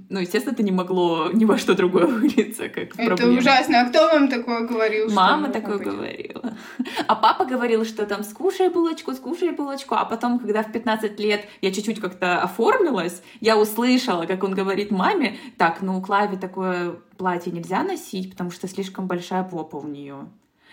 [0.08, 3.38] ну, естественно, это не могло ни во что другое вылиться, как Это проблема.
[3.38, 3.80] ужасно.
[3.80, 5.10] А кто вам такое говорил?
[5.10, 5.86] Мама такое быть?
[5.86, 6.56] говорила.
[7.06, 9.94] А папа говорил, что там скушай булочку, скушай булочку.
[9.94, 14.90] А потом, когда в 15 лет я чуть-чуть как-то оформилась, я услышала, как он говорит
[14.90, 20.28] маме, так, ну, Клаве такое платье нельзя носить, потому что слишком большая попа у нее.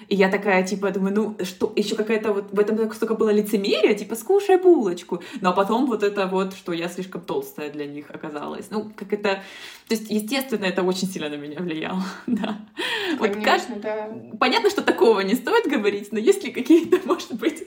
[0.07, 3.93] И я такая, типа, думаю, ну, что, еще какая-то вот, в этом столько было лицемерия,
[3.93, 5.21] типа, скушай булочку.
[5.41, 8.67] Ну, а потом вот это вот, что я слишком толстая для них оказалась.
[8.69, 9.43] Ну, как это...
[9.87, 12.59] То есть, естественно, это очень сильно на меня влияло, да.
[13.17, 13.81] Конечно, вот как...
[13.81, 14.09] да.
[14.37, 17.63] Понятно, что такого не стоит говорить, но есть ли какие-то, может быть,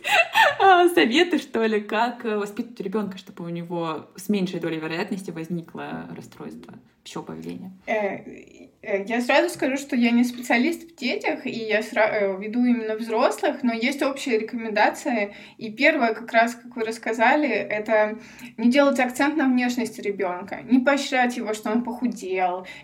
[0.61, 6.09] а, советы, что ли, как воспитывать ребенка, чтобы у него с меньшей долей вероятности возникло
[6.14, 7.72] расстройство пищевого поведения?
[7.87, 12.64] Э, Э, я сразу скажу, что я не специалист в детях, и я э, веду
[12.64, 15.35] именно взрослых, но есть общие рекомендации.
[15.59, 18.18] И первое, как раз, как вы рассказали, это
[18.56, 22.10] не делать акцент на внешности ребенка, не поощрять его, что он похудел,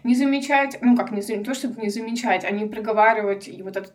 [0.04, 3.76] не замечать, ну как не, не то, чтобы не замечать, а не проговаривать и вот
[3.76, 3.94] этот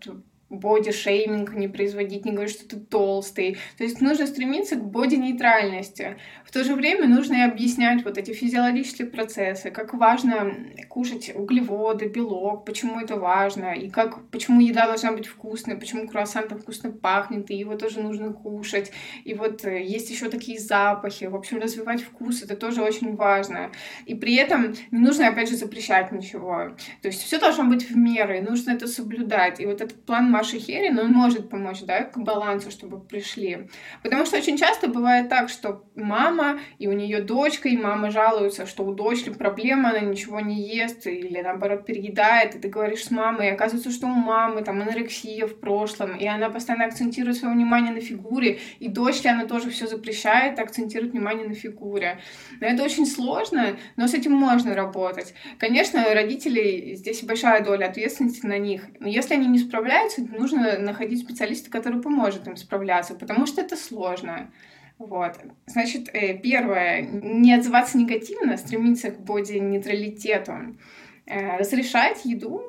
[0.52, 3.58] боди-шейминг не производить, не говорить, что ты толстый.
[3.78, 6.18] То есть нужно стремиться к боди-нейтральности.
[6.46, 10.54] В то же время нужно и объяснять вот эти физиологические процессы, как важно
[10.90, 16.48] кушать углеводы, белок, почему это важно, и как, почему еда должна быть вкусной, почему круассан
[16.48, 18.92] так вкусно пахнет, и его тоже нужно кушать.
[19.24, 21.26] И вот э, есть еще такие запахи.
[21.26, 23.72] В общем, развивать вкус— это тоже очень важно.
[24.06, 26.76] И при этом не нужно, опять же, запрещать ничего.
[27.02, 29.60] То есть все должно быть в меру, нужно это соблюдать.
[29.62, 33.70] И вот этот план Маши Херин, он может помочь, да, к балансу, чтобы пришли.
[34.02, 38.66] Потому что очень часто бывает так, что мама и у нее дочка, и мама жалуется,
[38.66, 43.12] что у дочки проблема, она ничего не ест, или наоборот переедает, и ты говоришь с
[43.12, 47.54] мамой, и оказывается, что у мамы там анорексия в прошлом, и она постоянно акцентирует свое
[47.54, 52.20] внимание на фигуре, и дочке она тоже все запрещает, акцентирует внимание на фигуре.
[52.60, 55.36] Но это очень сложно, но с этим можно работать.
[55.60, 61.22] Конечно, родители, здесь большая доля ответственности на них, но если они не справляются, нужно находить
[61.22, 64.52] специалиста, который поможет им справляться, потому что это сложно.
[64.98, 65.38] Вот.
[65.66, 70.78] Значит, э, первое, не отзываться негативно, стремиться к боди-нейтралитету,
[71.26, 72.62] э, разрешать еду,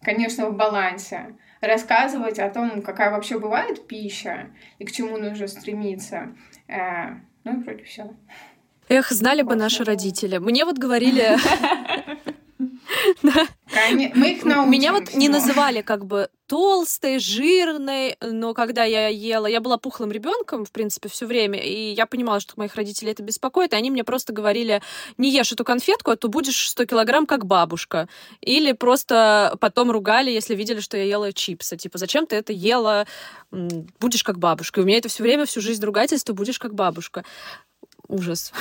[0.00, 6.36] конечно, в балансе, рассказывать о том, какая вообще бывает пища и к чему нужно стремиться.
[6.68, 8.14] Э, ну и вроде все.
[8.88, 10.38] Эх, знали бы наши родители.
[10.38, 11.36] Мне вот говорили...
[13.24, 14.70] Мы их научим.
[14.70, 20.12] Меня вот не называли как бы толстой, жирной, но когда я ела, я была пухлым
[20.12, 23.90] ребенком, в принципе, все время, и я понимала, что моих родителей это беспокоит, и они
[23.90, 24.82] мне просто говорили,
[25.16, 28.08] не ешь эту конфетку, а то будешь 100 килограмм как бабушка.
[28.40, 31.76] Или просто потом ругали, если видели, что я ела чипсы.
[31.76, 33.06] Типа, зачем ты это ела?
[33.50, 34.80] Будешь как бабушка.
[34.80, 37.24] И у меня это все время, всю жизнь ругательство, будешь как бабушка.
[38.08, 38.52] Ужас.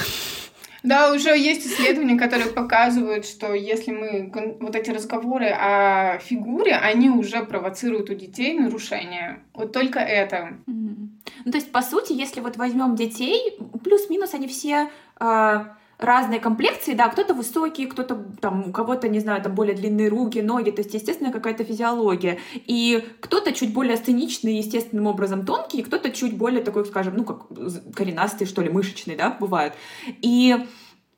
[0.84, 7.10] Да, уже есть исследования, которые показывают, что если мы вот эти разговоры о фигуре, они
[7.10, 9.42] уже провоцируют у детей нарушения.
[9.54, 10.58] Вот только это.
[10.68, 15.66] Ну, то есть, по сути, если вот возьмем детей, плюс-минус они все э,
[16.04, 20.40] разные комплекции, да, кто-то высокий, кто-то там, у кого-то, не знаю, там более длинные руки,
[20.40, 22.40] ноги, то есть, естественно, какая-то физиология.
[22.54, 27.48] И кто-то чуть более сценичный, естественным образом тонкий, кто-то чуть более такой, скажем, ну, как
[27.96, 29.74] коренастый, что ли, мышечный, да, бывает.
[30.22, 30.58] И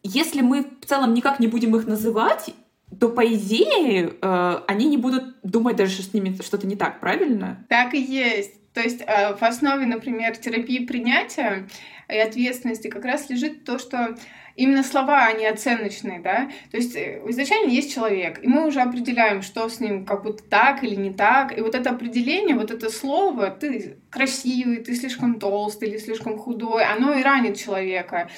[0.04, 2.54] если мы в целом никак не будем их называть,
[3.00, 7.00] то по идее э, они не будут думать даже, что с ними что-то не так,
[7.00, 7.66] правильно?
[7.70, 8.54] Так и есть.
[8.74, 11.68] То есть э, в основе, например, терапии принятия
[12.10, 14.16] и ответственности как раз лежит то, что
[14.56, 19.42] именно слова, они оценочные, да, то есть э, изначально есть человек, и мы уже определяем,
[19.42, 22.90] что с ним как будто так или не так, и вот это определение, вот это
[22.90, 28.30] слово, ты красивый, ты слишком толстый или слишком худой, оно и ранит человека.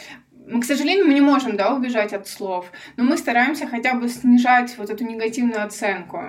[0.49, 4.07] Мы, к сожалению, мы не можем, да, убежать от слов, но мы стараемся хотя бы
[4.07, 6.23] снижать вот эту негативную оценку.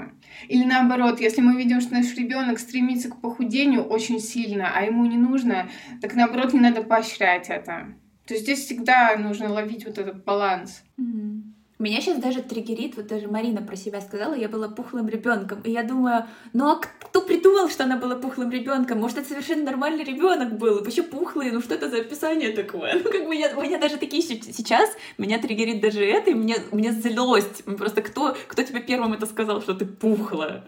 [0.48, 5.06] Или наоборот, если мы видим, что наш ребенок стремится к похудению очень сильно, а ему
[5.06, 5.68] не нужно,
[6.02, 7.94] так наоборот, не надо поощрять это.
[8.28, 10.82] То есть здесь всегда нужно ловить вот этот баланс.
[11.00, 11.40] Mm-hmm.
[11.78, 15.62] Меня сейчас даже триггерит, вот даже Марина про себя сказала, я была пухлым ребенком.
[15.62, 18.98] И я думаю, ну а кто придумал, что она была пухлым ребенком?
[18.98, 20.80] Может, это совершенно нормальный ребенок был?
[20.80, 23.00] Вообще пухлый, ну что это за описание такое?
[23.02, 26.56] Ну, как бы я, у меня даже такие сейчас, меня триггерит даже это, и мне,
[26.70, 27.64] мне злость.
[27.64, 30.64] Просто кто, кто тебе первым это сказал, что ты пухлая?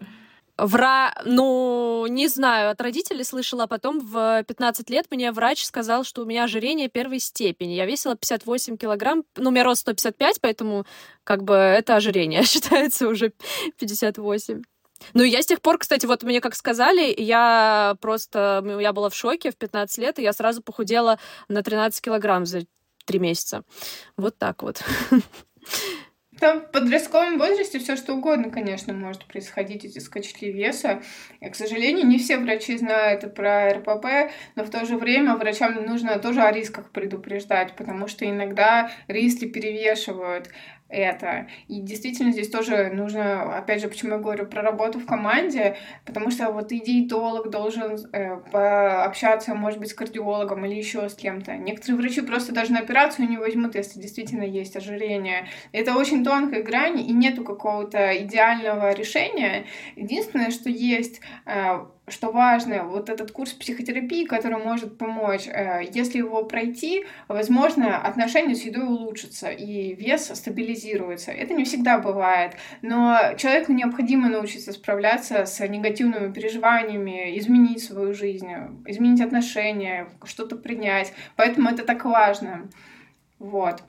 [0.61, 1.15] Вра...
[1.25, 6.23] Ну, не знаю, от родителей слышала, а потом в 15 лет мне врач сказал, что
[6.23, 7.73] у меня ожирение первой степени.
[7.73, 10.87] Я весила 58 килограмм, ну, у меня рост 155, поэтому
[11.25, 13.33] как бы это ожирение считается уже
[13.79, 14.63] 58.
[15.15, 19.15] Ну, я с тех пор, кстати, вот мне как сказали, я просто, я была в
[19.15, 21.19] шоке в 15 лет, и я сразу похудела
[21.49, 22.67] на 13 килограмм за
[23.07, 23.63] 3 месяца.
[24.17, 24.83] Вот так вот.
[26.41, 31.03] Там в подростковом возрасте все что угодно, конечно, может происходить, эти скачки веса.
[31.41, 35.85] И, к сожалению, не все врачи знают про РПП, но в то же время врачам
[35.85, 40.49] нужно тоже о рисках предупреждать, потому что иногда риски перевешивают
[40.91, 41.47] это.
[41.69, 46.31] И действительно здесь тоже нужно, опять же, почему я говорю про работу в команде, потому
[46.31, 51.57] что вот диетолог должен э, пообщаться, может быть, с кардиологом или еще с кем-то.
[51.57, 55.47] Некоторые врачи просто даже на операцию не возьмут, если действительно есть ожирение.
[55.73, 59.67] Это очень тонкая грань, и нету какого-то идеального решения.
[59.97, 66.19] Единственное, что есть э, что важно, вот этот курс психотерапии, который может помочь, э, если
[66.19, 71.33] его пройти, возможно, отношения с едой улучшатся и вес стабилизируется.
[71.33, 78.51] Это не всегда бывает, но человеку необходимо научиться справляться с негативными переживаниями, изменить свою жизнь,
[78.87, 81.13] изменить отношения, что-то принять.
[81.37, 82.69] Поэтому это так важно.
[83.41, 83.83] Вот.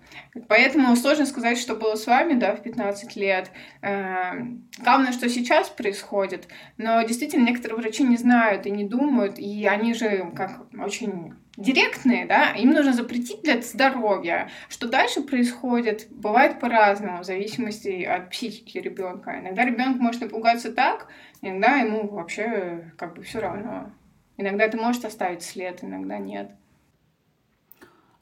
[0.48, 3.52] Поэтому сложно сказать, что было с вами, да, в 15 лет.
[3.82, 6.48] Эм, главное, что сейчас происходит.
[6.78, 12.26] Но действительно, некоторые врачи не знают и не думают, и они же как очень директные,
[12.26, 14.50] да, им нужно запретить для здоровья.
[14.70, 19.38] Что дальше происходит, бывает по-разному, в зависимости от психики ребенка.
[19.38, 21.10] Иногда ребенок может напугаться так,
[21.42, 23.92] иногда ему вообще как бы все равно.
[24.38, 26.52] Иногда это может оставить след, иногда нет.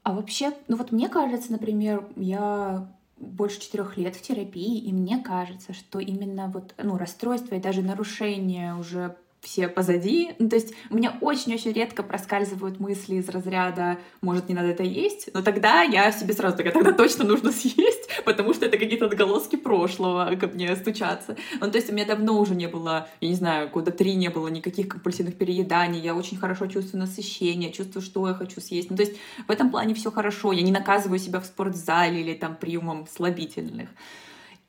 [0.03, 5.19] А вообще, ну вот мне кажется, например, я больше четырех лет в терапии, и мне
[5.19, 10.31] кажется, что именно вот, ну, расстройство и даже нарушение уже все позади.
[10.37, 14.83] Ну, то есть у меня очень-очень редко проскальзывают мысли из разряда «может, не надо это
[14.83, 19.05] есть?», но тогда я себе сразу такая «тогда точно нужно съесть», потому что это какие-то
[19.05, 21.37] отголоски прошлого ко мне стучатся.
[21.59, 24.29] Ну, то есть у меня давно уже не было, я не знаю, года три не
[24.29, 28.91] было никаких компульсивных перееданий, я очень хорошо чувствую насыщение, чувствую, что я хочу съесть.
[28.91, 29.15] Ну, то есть
[29.47, 33.89] в этом плане все хорошо, я не наказываю себя в спортзале или там приемом слабительных.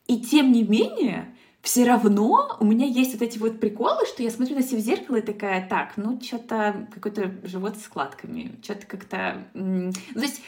[0.06, 4.30] И тем не менее, все равно у меня есть вот эти вот приколы, что я
[4.30, 8.86] смотрю на себя в зеркало и такая, так, ну, что-то какой-то живот с складками, что-то
[8.86, 9.44] как-то...
[9.54, 10.42] Ну, то есть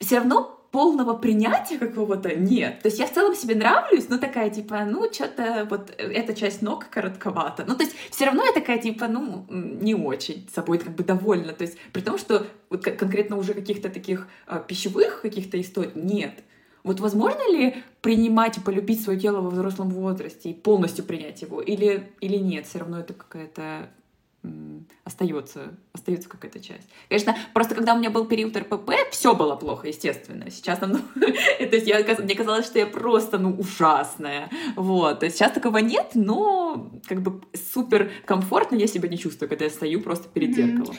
[0.00, 2.80] все равно полного принятия какого-то нет.
[2.82, 6.62] То есть я в целом себе нравлюсь, но такая типа, ну, что-то вот эта часть
[6.62, 7.64] ног коротковата.
[7.64, 11.52] Ну, то есть все равно я такая типа, ну, не очень собой как бы довольна.
[11.52, 16.42] То есть при том, что вот конкретно уже каких-то таких а, пищевых каких-то историй нет.
[16.82, 21.62] Вот возможно ли принимать и полюбить свое тело во взрослом возрасте и полностью принять его?
[21.62, 23.88] Или, или нет, все равно это какая-то
[25.04, 26.86] остается, остается какая-то часть.
[27.08, 30.50] Конечно, просто когда у меня был период РПП, все было плохо, естественно.
[30.50, 34.50] Сейчас нам, ну, то есть я, мне казалось, что я просто, ну, ужасная.
[34.76, 35.22] Вот.
[35.22, 37.40] Сейчас такого нет, но как бы
[37.72, 40.94] супер комфортно я себя не чувствую, когда я стою просто перед зеркалом.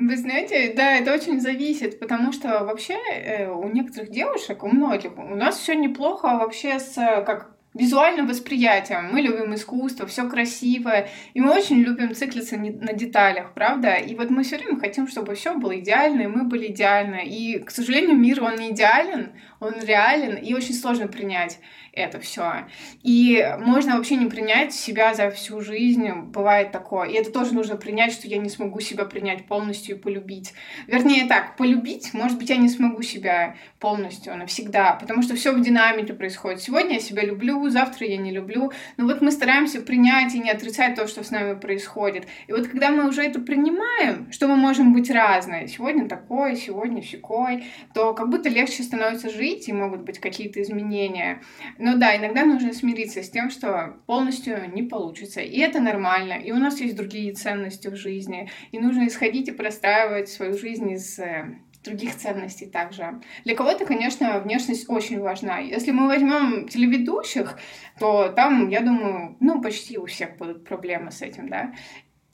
[0.00, 5.18] Вы знаете, да, это очень зависит, потому что вообще э, у некоторых девушек, у многих,
[5.18, 9.10] у нас все неплохо вообще с как визуальным восприятием.
[9.12, 13.94] Мы любим искусство, все красивое, и мы очень любим циклиться на деталях, правда?
[13.94, 17.26] И вот мы все время хотим, чтобы все было идеально, и мы были идеальны.
[17.26, 21.58] И, к сожалению, мир, он не идеален, он реален, и очень сложно принять
[21.98, 22.66] это все.
[23.02, 27.08] И можно вообще не принять себя за всю жизнь, бывает такое.
[27.08, 30.54] И это тоже нужно принять, что я не смогу себя принять полностью и полюбить.
[30.86, 35.60] Вернее так, полюбить, может быть, я не смогу себя полностью навсегда, потому что все в
[35.60, 36.60] динамике происходит.
[36.60, 38.72] Сегодня я себя люблю, завтра я не люблю.
[38.96, 42.26] Но вот мы стараемся принять и не отрицать то, что с нами происходит.
[42.46, 47.02] И вот когда мы уже это принимаем, что мы можем быть разные, сегодня такой, сегодня
[47.02, 51.42] щекой, то как будто легче становится жить, и могут быть какие-то изменения.
[51.78, 55.40] Но да, иногда нужно смириться с тем, что полностью не получится.
[55.40, 56.34] И это нормально.
[56.34, 58.50] И у нас есть другие ценности в жизни.
[58.72, 63.20] И нужно исходить и простраивать свою жизнь из э, других ценностей также.
[63.44, 65.58] Для кого-то, конечно, внешность очень важна.
[65.58, 67.58] Если мы возьмем телеведущих,
[67.98, 71.72] то там, я думаю, ну, почти у всех будут проблемы с этим, да.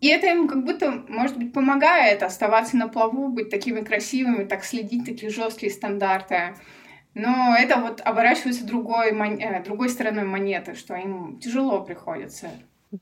[0.00, 4.64] И это им как будто, может быть, помогает оставаться на плаву, быть такими красивыми, так
[4.64, 6.54] следить такие жесткие стандарты.
[7.14, 12.50] Но это вот оборачивается другой, э, другой стороной монеты, что им тяжело приходится.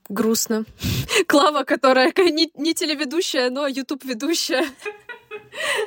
[0.09, 0.65] Грустно.
[1.27, 4.65] Клава, которая не, не телеведущая, но YouTube-ведущая.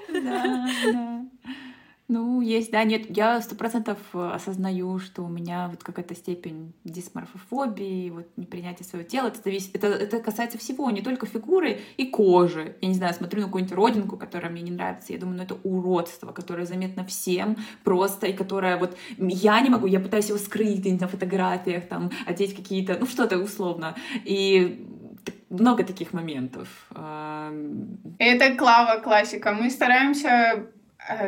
[0.08, 1.25] Да, да.
[2.08, 8.10] Ну, есть, да, нет, я сто процентов осознаю, что у меня вот какая-то степень дисморфофобии,
[8.10, 12.76] вот непринятия своего тела, это, зависит, это, это касается всего, не только фигуры и кожи.
[12.80, 15.56] Я не знаю, смотрю на какую-нибудь родинку, которая мне не нравится, я думаю, ну это
[15.64, 20.86] уродство, которое заметно всем просто, и которое вот я не могу, я пытаюсь его скрыть
[21.00, 23.96] на фотографиях, там, одеть какие-то, ну что-то условно.
[24.24, 24.86] И
[25.50, 26.68] много таких моментов.
[28.18, 29.52] Это Клава классика.
[29.52, 30.75] Мы стараемся Э,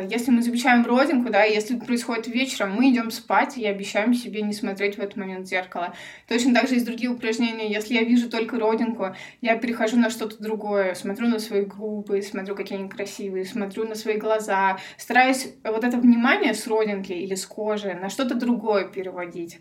[0.09, 4.41] если мы замечаем родинку, да, если это происходит вечером, мы идем спать и обещаем себе
[4.41, 5.93] не смотреть в этот момент в зеркало.
[6.27, 7.71] Точно так же есть другие упражнения.
[7.71, 12.55] Если я вижу только родинку, я перехожу на что-то другое, смотрю на свои губы, смотрю,
[12.55, 17.45] какие они красивые, смотрю на свои глаза, стараюсь вот это внимание с родинки или с
[17.45, 19.59] кожи на что-то другое переводить.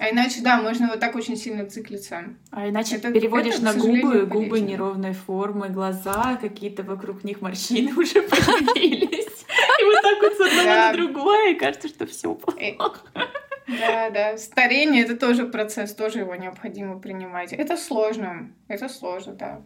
[0.00, 2.24] А иначе, да, можно вот так очень сильно циклиться.
[2.50, 7.92] А иначе это, переводишь это, на губы, губы неровной формы, глаза, какие-то вокруг них морщины
[7.96, 9.44] уже появились.
[9.78, 13.00] И вот так вот с одного на другое, и кажется, что все плохо.
[13.68, 14.38] Да, да.
[14.38, 17.52] Старение это тоже процесс, тоже его необходимо принимать.
[17.52, 18.50] Это сложно.
[18.68, 19.60] Это сложно, да.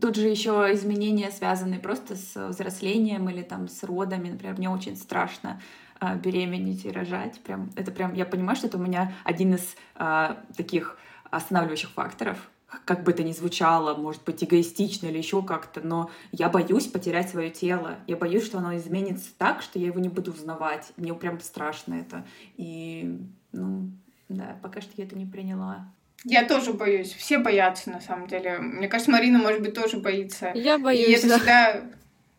[0.00, 4.30] Тут же еще изменения, связанные просто с взрослением или там с родами.
[4.30, 5.60] Например, мне очень страшно
[6.00, 7.40] беременеть и рожать.
[7.40, 10.98] Прям, это прям, я понимаю, что это у меня один из а, таких
[11.30, 12.38] останавливающих факторов,
[12.84, 17.30] как бы это ни звучало, может быть, эгоистично или еще как-то, но я боюсь потерять
[17.30, 17.96] свое тело.
[18.06, 20.92] Я боюсь, что оно изменится так, что я его не буду узнавать.
[20.96, 22.26] Мне прям страшно это.
[22.56, 23.18] И,
[23.52, 23.90] ну,
[24.28, 25.86] да, пока что я это не приняла.
[26.24, 27.12] Я тоже боюсь.
[27.12, 28.58] Все боятся, на самом деле.
[28.58, 30.52] Мне кажется, Марина, может быть, тоже боится.
[30.54, 31.36] Я боюсь, И это да.
[31.36, 31.82] всегда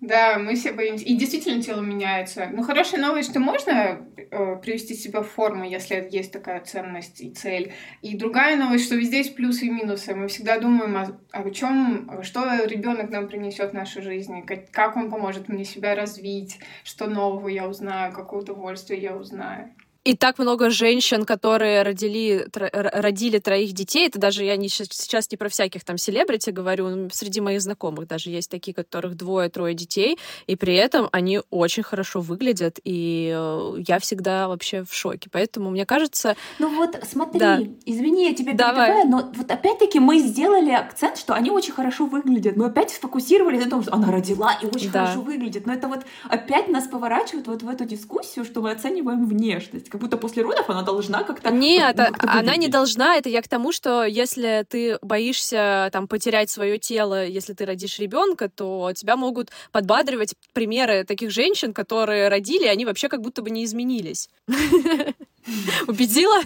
[0.01, 1.05] да, мы все боимся.
[1.05, 2.49] И действительно тело меняется.
[2.51, 7.31] Но хорошая новость, что можно э, привести себя в форму, если есть такая ценность и
[7.31, 7.73] цель.
[8.01, 10.13] И другая новость, что везде есть плюсы и минусы.
[10.13, 14.97] Мы всегда думаем о, о чем, что ребенок нам принесет в нашей жизни, как, как
[14.97, 19.73] он поможет мне себя развить, что нового я узнаю, какое удовольствие я узнаю.
[20.05, 25.31] И так много женщин, которые родили, тро, родили троих детей, это даже я не, сейчас
[25.31, 30.19] не про всяких там селебрити говорю, среди моих знакомых даже есть такие, которых двое-трое детей,
[30.45, 35.27] и при этом они очень хорошо выглядят, и э, я всегда вообще в шоке.
[35.31, 36.35] Поэтому мне кажется...
[36.59, 37.59] Ну вот смотри, да.
[37.87, 38.91] извини, я тебя Давай.
[38.91, 42.57] перебиваю, но вот опять-таки мы сделали акцент, что они очень хорошо выглядят.
[42.57, 45.05] Мы опять сфокусировались на том, что она родила и очень да.
[45.07, 45.65] хорошо выглядит.
[45.65, 50.01] Но это вот опять нас поворачивает вот в эту дискуссию, что мы оцениваем внешность как
[50.01, 51.51] будто после родов она должна как-то...
[51.51, 53.15] Нет, ну, как она не должна.
[53.15, 57.97] Это я к тому, что если ты боишься там потерять свое тело, если ты родишь
[57.99, 63.51] ребенка, то тебя могут подбадривать примеры таких женщин, которые родили, они вообще как будто бы
[63.51, 64.29] не изменились.
[65.87, 66.41] Убедила?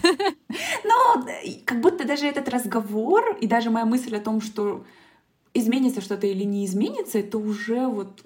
[0.84, 1.26] Ну,
[1.66, 4.84] как будто даже этот разговор и даже моя мысль о том, что
[5.56, 8.22] изменится что-то или не изменится, это уже вот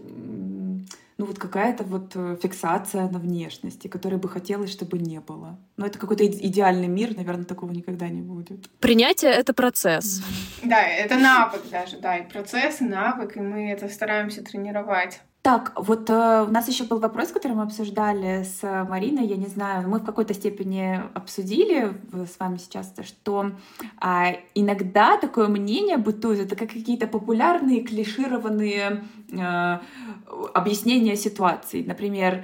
[1.23, 5.57] ну вот какая-то вот э, фиксация на внешности, которой бы хотелось, чтобы не было.
[5.77, 8.69] Но это какой-то идеальный мир, наверное, такого никогда не будет.
[8.81, 10.21] Принятие— это процесс.
[10.63, 15.21] Да, это навык даже, да, и процесс, и навык, и мы это стараемся тренировать.
[15.43, 19.27] Так, вот э, у нас еще был вопрос, который мы обсуждали с Мариной.
[19.27, 23.51] Я не знаю, мы в какой-то степени обсудили с вами сейчас, что
[24.01, 24.07] э,
[24.55, 29.79] иногда такое мнение бытует, это как какие-то популярные клишированные э,
[30.53, 31.83] объяснения ситуаций.
[31.85, 32.43] Например, э,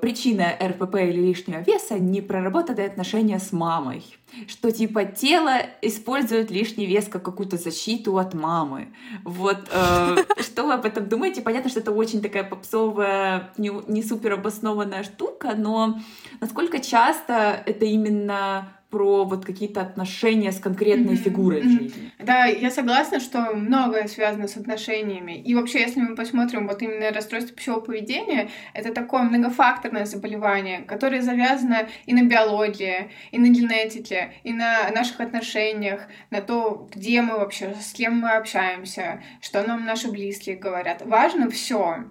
[0.00, 4.04] причина РПП или лишнего веса— не проработанные отношения с мамой.
[4.48, 8.88] Что типа тело использует лишний вес как какую-то защиту от мамы.
[9.24, 11.42] Вот э, что вы об этом думаете?
[11.42, 15.98] Понятно, что это очень такая попсовая, не, не супер обоснованная штука, но
[16.40, 21.16] насколько часто это именно про вот какие-то отношения с конкретной mm-hmm.
[21.16, 22.12] фигурой в жизни.
[22.18, 25.32] Да, я согласна, что многое связано с отношениями.
[25.32, 31.20] И вообще, если мы посмотрим вот именно расстройство пищевого поведения, это такое многофакторное заболевание, которое
[31.20, 37.38] завязано и на биологии, и на генетике, и на наших отношениях, на то, где мы
[37.38, 41.02] вообще, с кем мы общаемся, что нам наши близкие говорят.
[41.04, 42.04] Важно все.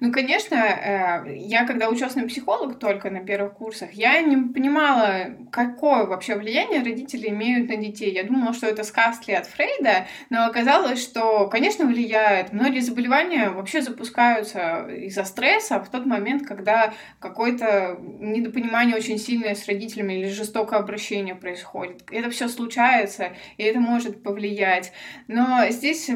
[0.00, 5.36] Ну, конечно, э, я когда училась на психолог только на первых курсах, я не понимала,
[5.50, 8.12] какое вообще влияние родители имеют на детей.
[8.12, 12.52] Я думала, что это сказки от Фрейда, но оказалось, что, конечно, влияет.
[12.52, 19.66] Многие заболевания вообще запускаются из-за стресса в тот момент, когда какое-то недопонимание очень сильное с
[19.66, 22.04] родителями или жестокое обращение происходит.
[22.10, 24.92] Это все случается, и это может повлиять.
[25.28, 26.10] Но здесь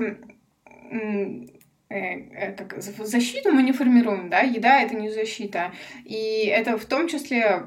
[1.94, 5.72] Э, э, как защиту мы не формируем, да, еда это не защита.
[6.04, 7.66] И это в том числе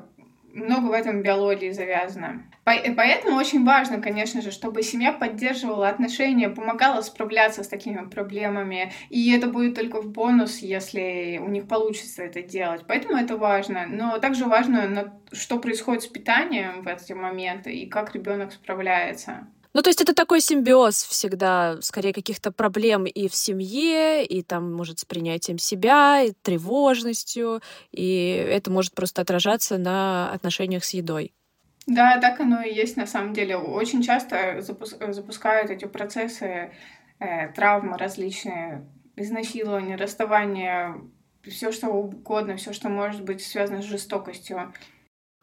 [0.54, 2.44] много в этом биологии завязано.
[2.64, 8.92] Поэтому очень важно, конечно же, чтобы семья поддерживала отношения, помогала справляться с такими проблемами.
[9.10, 12.84] И это будет только в бонус, если у них получится это делать.
[12.88, 13.86] Поэтому это важно.
[13.88, 19.48] Но также важно, что происходит с питанием в эти моменты и как ребенок справляется.
[19.78, 24.74] Ну, то есть это такой симбиоз всегда, скорее, каких-то проблем и в семье, и там,
[24.74, 27.62] может, с принятием себя, и тревожностью,
[27.92, 31.32] и это может просто отражаться на отношениях с едой.
[31.86, 33.56] Да, так оно и есть на самом деле.
[33.56, 36.72] Очень часто запускают эти процессы
[37.20, 38.84] э, травмы различные,
[39.16, 40.96] изнасилования, расставания,
[41.44, 44.74] все что угодно, все, что может быть связано с жестокостью.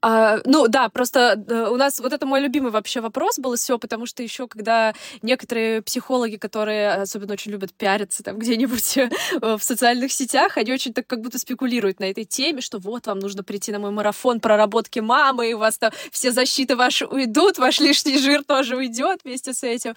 [0.06, 3.78] А, ну да, просто э, у нас вот это мой любимый вообще вопрос был все,
[3.78, 4.92] потому что еще когда
[5.22, 9.08] некоторые психологи, которые особенно очень любят пиариться там где-нибудь э,
[9.40, 13.18] в социальных сетях, они очень так как будто спекулируют на этой теме, что вот вам
[13.18, 17.56] нужно прийти на мой марафон проработки мамы, и у вас там все защиты ваши уйдут,
[17.56, 19.94] ваш лишний жир тоже уйдет вместе с этим.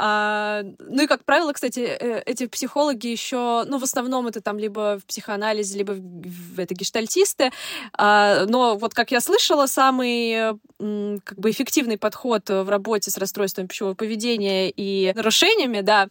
[0.00, 4.58] А, ну и как правило, кстати, э, эти психологи еще, ну в основном это там
[4.58, 7.52] либо в психоанализе, либо в, в это гештальтисты,
[7.96, 13.16] а, но вот как я слышу слышала, самый как бы эффективный подход в работе с
[13.16, 16.08] расстройством пищевого поведения и нарушениями, да,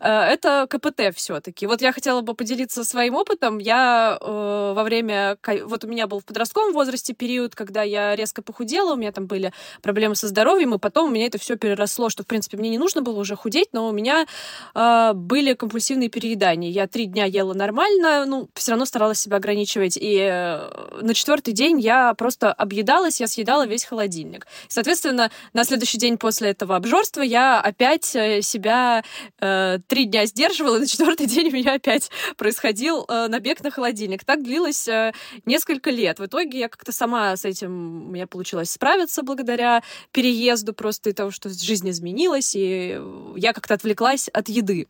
[0.00, 1.66] э, это КПТ все-таки.
[1.66, 3.58] Вот я хотела бы поделиться своим опытом.
[3.58, 5.36] Я э, во время...
[5.64, 9.26] Вот у меня был в подростковом возрасте период, когда я резко похудела, у меня там
[9.26, 9.52] были
[9.82, 12.78] проблемы со здоровьем, и потом у меня это все переросло, что, в принципе, мне не
[12.78, 14.26] нужно было уже худеть, но у меня
[14.74, 16.70] э, были компульсивные переедания.
[16.70, 19.98] Я три дня ела нормально, ну, все равно старалась себя ограничивать.
[20.00, 24.46] И э, на четвертый день я просто объедалась, я съедала весь холодильник.
[24.68, 29.02] Соответственно, на следующий день после этого обжорства я опять э, себя
[29.40, 33.70] э, три дня сдерживала, и на четвертый день у меня опять происходил э, набег на
[33.70, 34.24] холодильник.
[34.24, 35.12] Так длилось э,
[35.46, 36.18] несколько лет.
[36.18, 41.12] В итоге я как-то сама с этим, у меня получилось справиться благодаря переезду просто и
[41.14, 43.00] того, что жизнь изменилась, и
[43.36, 44.86] я как-то отвлеклась от еды.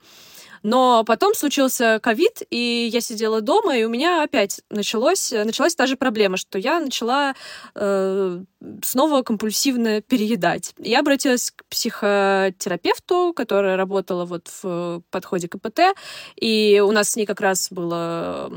[0.63, 5.87] Но потом случился ковид, и я сидела дома, и у меня опять началось, началась та
[5.87, 7.35] же проблема, что я начала
[7.75, 8.43] э,
[8.83, 10.75] снова компульсивно переедать.
[10.79, 15.95] Я обратилась к психотерапевту, которая работала вот в подходе КПТ,
[16.37, 18.51] и у нас с ней как раз было...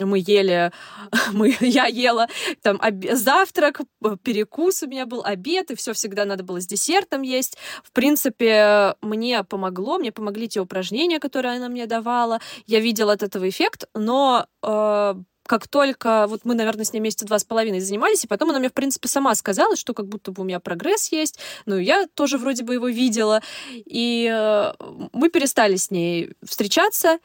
[0.00, 0.72] Мы ели...
[1.32, 2.28] Мы, я ела
[2.62, 3.80] там об, завтрак,
[4.22, 7.56] перекус у меня был, обед, и все всегда надо было с десертом есть.
[7.82, 12.40] В принципе, мне помогло, мне помогли те упражнения, которые она мне давала.
[12.66, 15.14] Я видела от этого эффект, но э,
[15.50, 18.60] как только вот мы, наверное, с ней месяца два с половиной занимались, и потом она
[18.60, 22.06] мне, в принципе, сама сказала, что как будто бы у меня прогресс есть, ну, я
[22.14, 23.42] тоже вроде бы его видела,
[23.72, 24.72] и э,
[25.12, 27.18] мы перестали с ней встречаться,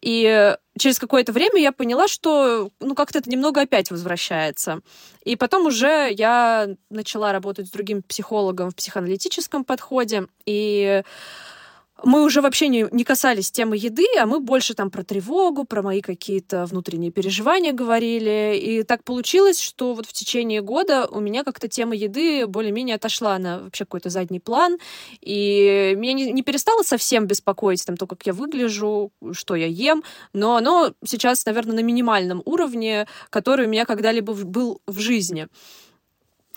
[0.00, 4.80] и через какое-то время я поняла, что ну как-то это немного опять возвращается.
[5.24, 11.02] И потом уже я начала работать с другим психологом в психоаналитическом подходе, и
[12.04, 15.82] мы уже вообще не, не касались темы еды, а мы больше там про тревогу, про
[15.82, 18.56] мои какие-то внутренние переживания говорили.
[18.56, 23.38] И так получилось, что вот в течение года у меня как-то тема еды более-менее отошла
[23.38, 24.78] на вообще какой-то задний план.
[25.20, 30.02] И меня не, не перестало совсем беспокоить там то, как я выгляжу, что я ем,
[30.32, 35.48] но оно сейчас, наверное, на минимальном уровне, который у меня когда-либо был в жизни.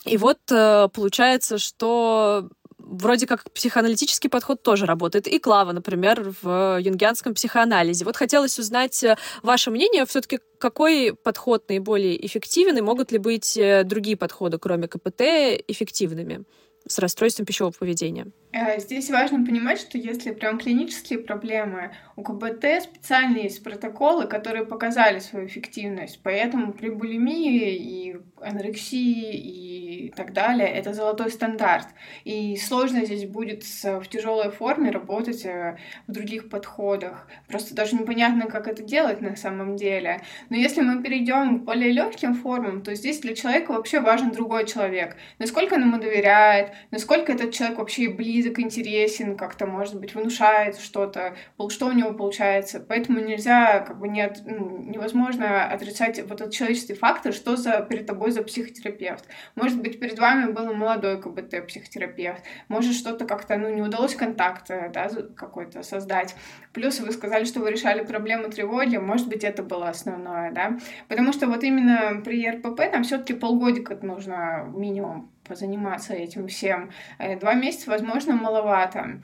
[0.07, 2.49] И вот э, получается, что
[2.89, 5.27] вроде как психоаналитический подход тоже работает.
[5.27, 8.05] И Клава, например, в юнгианском психоанализе.
[8.05, 13.57] Вот хотелось узнать э, ваше мнение, все-таки какой подход наиболее эффективен, и могут ли быть
[13.57, 15.21] э, другие подходы, кроме КПТ,
[15.67, 16.43] эффективными
[16.87, 18.27] с расстройством пищевого поведения?
[18.53, 24.65] Э, здесь важно понимать, что если прям клинические проблемы, у КБТ специально есть протоколы, которые
[24.65, 26.21] показали свою эффективность.
[26.23, 31.87] Поэтому при булимии и анорексии и так далее это золотой стандарт.
[32.23, 35.77] И сложно здесь будет в тяжелой форме работать э,
[36.07, 37.27] в других подходах.
[37.49, 40.21] Просто даже непонятно, как это делать на самом деле.
[40.49, 44.65] Но если мы перейдем к более легким формам, то здесь для человека вообще важен другой
[44.65, 45.17] человек.
[45.37, 50.77] Насколько он ему доверяет, насколько этот человек вообще близок язык интересен, как-то, может быть, внушает
[50.79, 51.35] что-то,
[51.69, 52.79] что у него получается.
[52.79, 58.05] Поэтому нельзя, как бы, нет, ну, невозможно отрицать вот этот человеческий фактор, что за перед
[58.05, 59.25] тобой за психотерапевт.
[59.55, 64.89] Может быть, перед вами был молодой КБТ-психотерапевт, может, что-то как-то, ну, не удалось контакт, э,
[64.93, 66.35] да, какой-то создать.
[66.73, 70.77] Плюс вы сказали, что вы решали проблему тревоги, может быть, это было основное, да,
[71.07, 76.91] потому что вот именно при РПП там все таки полгодика нужно минимум позаниматься этим всем.
[77.17, 79.21] Э, два месяца, возможно, маловато.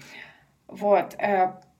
[0.67, 1.15] Вот.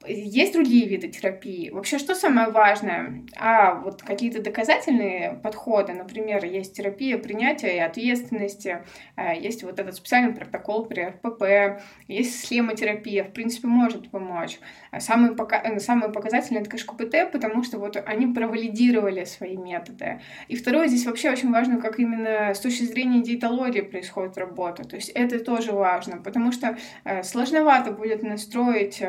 [0.06, 1.70] Есть другие виды терапии.
[1.70, 3.24] Вообще, что самое важное?
[3.38, 5.94] А, вот какие-то доказательные подходы.
[5.94, 8.84] Например, есть терапия принятия и ответственности,
[9.16, 14.60] э, есть вот этот специальный протокол при РПП, есть схемотерапия, в принципе, может помочь.
[15.00, 15.62] Самый, пока...
[15.62, 20.20] Э, самый показательный это, конечно, КПТ, потому что вот они провалидировали свои методы.
[20.50, 24.84] И второе, здесь вообще очень важно, как именно с точки зрения диетологии происходит работа.
[24.84, 29.02] То есть это тоже важно, потому что э, сложновато будет настроить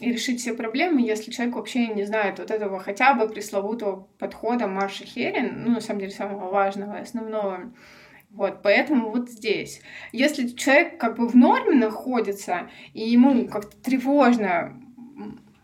[0.00, 4.66] и решить все проблемы, если человек вообще не знает вот этого хотя бы пресловутого подхода
[4.66, 7.72] Марша Херин, ну, на самом деле, самого важного, основного.
[8.30, 9.80] Вот, поэтому вот здесь.
[10.12, 14.80] Если человек как бы в норме находится, и ему как-то тревожно,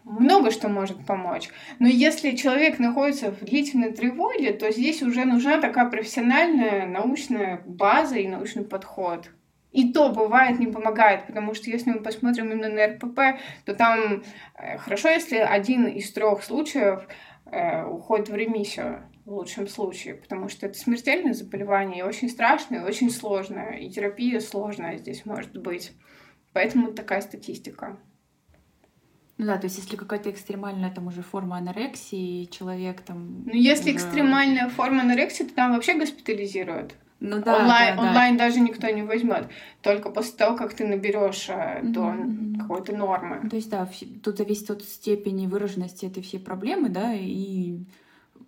[0.02, 1.50] много что может помочь.
[1.78, 8.16] Но если человек находится в длительной тревоге, то здесь уже нужна такая профессиональная научная база
[8.16, 9.30] и научный подход.
[9.74, 14.22] И то бывает не помогает, потому что если мы посмотрим именно на РПП, то там
[14.56, 17.08] э, хорошо, если один из трех случаев
[17.46, 22.82] э, уходит в ремиссию в лучшем случае, потому что это смертельное заболевание, и очень страшное,
[22.82, 25.90] и очень сложное, и терапия сложная здесь может быть.
[26.52, 27.98] Поэтому такая статистика.
[29.38, 33.42] Ну да, то есть если какая-то экстремальная там уже форма анорексии, человек там...
[33.44, 33.96] Ну если уже...
[33.96, 36.94] экстремальная форма анорексии, то там вообще госпитализируют.
[37.26, 39.48] Ну да, онлайн, да, онлайн даже никто не возьмет.
[39.80, 41.88] Только после того, как ты наберешь mm-hmm.
[41.90, 42.58] до mm-hmm.
[42.60, 43.48] какой-то нормы.
[43.48, 43.88] То есть, да,
[44.22, 47.78] тут зависит от степени выраженности этой всей проблемы, да, и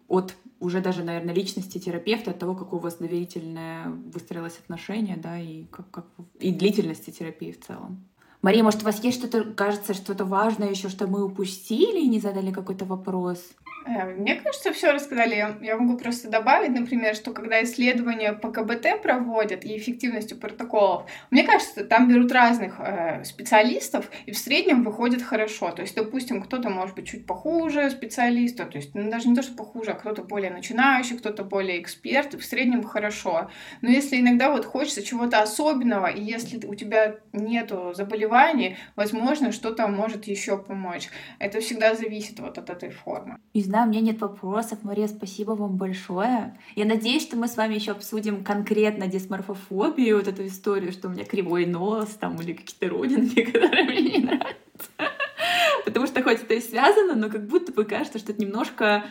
[0.09, 5.39] от уже даже, наверное, личности терапевта, от того, как у вас доверительное выстроилось отношение, да,
[5.39, 6.07] и, как, как,
[6.39, 8.05] и длительности терапии в целом.
[8.43, 12.21] Мария, может, у вас есть что-то, кажется, что-то важное еще, что мы упустили и не
[12.21, 13.43] задали какой-то вопрос?
[13.87, 15.37] Э, мне кажется, все рассказали.
[15.61, 21.45] Я могу просто добавить, например, что когда исследования по КБТ проводят и эффективностью протоколов, мне
[21.45, 25.71] кажется, там берут разных э, специалистов и в среднем выходит хорошо.
[25.71, 29.43] То есть, допустим, кто-то может быть чуть похуже специалиста, то есть ну, даже не то,
[29.43, 33.51] что похуже, а кто-то более начинающий, кто-то более эксперт, и в среднем хорошо.
[33.83, 39.87] Но если иногда вот хочется чего-то особенного, и если у тебя нету заболеваний, возможно, что-то
[39.87, 41.09] может еще помочь.
[41.39, 43.39] Это всегда зависит вот от этой формы.
[43.53, 44.79] И знаю, у меня нет вопросов.
[44.85, 46.59] Мария, спасибо вам большое.
[46.77, 51.11] Я надеюсь, что мы с вами еще обсудим конкретно дисморфофобию, вот эту историю, что у
[51.11, 54.57] меня кривой нос там или какие-то родинки, которые мне не нравятся.
[55.85, 59.05] Потому что хоть это и связано, но как будто бы кажется, что это немножко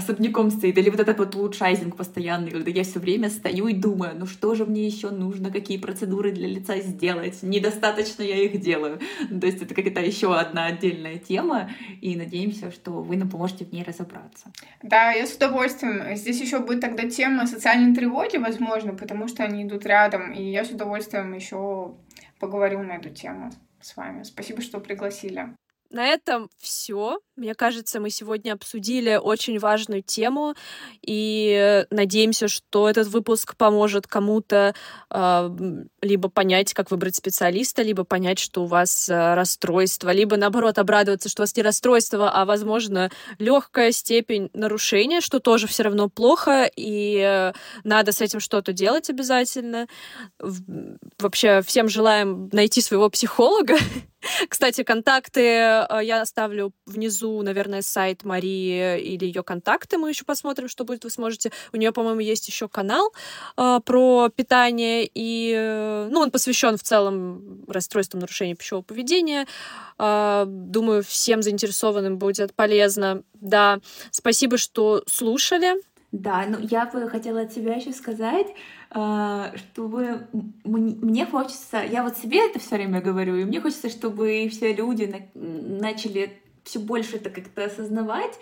[0.00, 4.16] особняком стоит, или вот этот вот улучшайзинг постоянный, когда я все время стою и думаю,
[4.16, 8.98] ну что же мне еще нужно, какие процедуры для лица сделать, недостаточно я их делаю.
[9.28, 11.70] То есть это какая-то еще одна отдельная тема,
[12.00, 14.50] и надеемся, что вы нам поможете в ней разобраться.
[14.82, 16.16] Да, я с удовольствием.
[16.16, 20.64] Здесь еще будет тогда тема социальной тревоги, возможно, потому что они идут рядом, и я
[20.64, 21.94] с удовольствием еще
[22.38, 24.22] поговорю на эту тему с вами.
[24.22, 25.54] Спасибо, что пригласили.
[25.90, 27.18] На этом все.
[27.34, 30.54] Мне кажется, мы сегодня обсудили очень важную тему
[31.02, 34.74] и надеемся, что этот выпуск поможет кому-то
[35.10, 35.50] э,
[36.00, 41.28] либо понять, как выбрать специалиста, либо понять, что у вас э, расстройство, либо наоборот обрадоваться,
[41.28, 46.70] что у вас не расстройство, а возможно легкая степень нарушения, что тоже все равно плохо
[46.76, 49.88] и э, надо с этим что-то делать обязательно.
[51.18, 53.76] Вообще всем желаем найти своего психолога
[54.48, 59.98] Кстати, контакты э, я оставлю внизу, наверное, сайт Марии или ее контакты.
[59.98, 61.04] Мы еще посмотрим, что будет.
[61.04, 61.52] Вы сможете.
[61.72, 63.12] У нее, по-моему, есть еще канал
[63.56, 69.46] э, про питание и, э, ну, он посвящен в целом расстройствам нарушения пищевого поведения.
[69.98, 73.22] Э, думаю, всем заинтересованным будет полезно.
[73.34, 75.74] Да, спасибо, что слушали.
[76.12, 78.48] Да, ну я бы хотела от себя еще сказать,
[78.90, 80.26] а, чтобы
[80.64, 85.28] мне хочется, я вот себе это все время говорю, и мне хочется, чтобы все люди
[85.34, 88.38] начали все больше это как-то осознавать,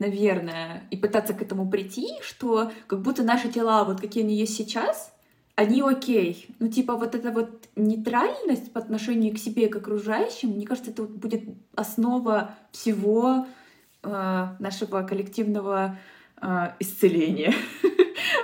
[0.00, 4.56] наверное, и пытаться к этому прийти, что как будто наши тела, вот какие они есть
[4.56, 5.12] сейчас,
[5.54, 6.48] они окей.
[6.58, 10.90] Ну, типа, вот эта вот нейтральность по отношению к себе и к окружающим, мне кажется,
[10.90, 11.42] это вот будет
[11.74, 13.46] основа всего
[14.02, 15.98] э, нашего коллективного
[16.42, 17.54] э, исцеления.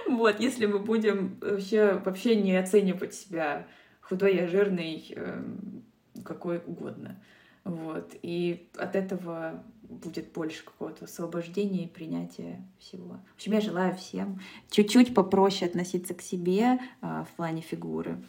[0.08, 3.66] Вот, если мы будем вообще, вообще не оценивать себя
[4.00, 5.84] худой, я жирный, эм,
[6.24, 7.22] какой угодно.
[7.64, 8.14] Вот.
[8.22, 13.20] И от этого будет больше какого-то освобождения и принятия всего.
[13.32, 14.40] В общем, я желаю всем
[14.70, 18.22] чуть-чуть попроще относиться к себе а, в плане фигуры.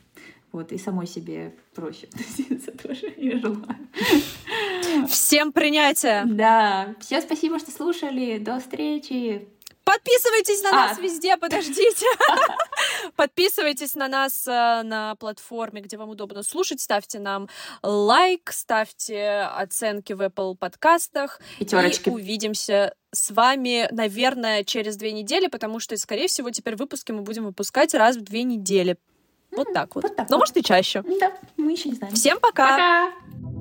[0.52, 3.88] Вот, и самой себе проще относиться тоже, я желаю.
[5.08, 6.26] Всем принятия!
[6.26, 6.96] Да.
[7.00, 8.40] Все спасибо, что слушали.
[8.40, 9.48] До встречи!
[9.90, 11.02] Подписывайтесь на нас а.
[11.02, 12.06] везде, подождите.
[13.16, 16.80] Подписывайтесь на нас э, на платформе, где вам удобно слушать.
[16.80, 17.50] Ставьте нам
[17.82, 21.42] лайк, ставьте оценки в Apple подкастах.
[21.58, 22.10] Пятерочки.
[22.10, 27.24] И увидимся с вами, наверное, через две недели, потому что, скорее всего, теперь выпуски мы
[27.24, 28.96] будем выпускать раз в две недели.
[29.50, 30.04] Вот так вот.
[30.04, 30.42] вот так Но, вот.
[30.42, 31.04] может, и чаще.
[31.20, 32.14] Да, мы еще не знаем.
[32.14, 32.68] Всем пока!
[32.68, 33.59] Пока!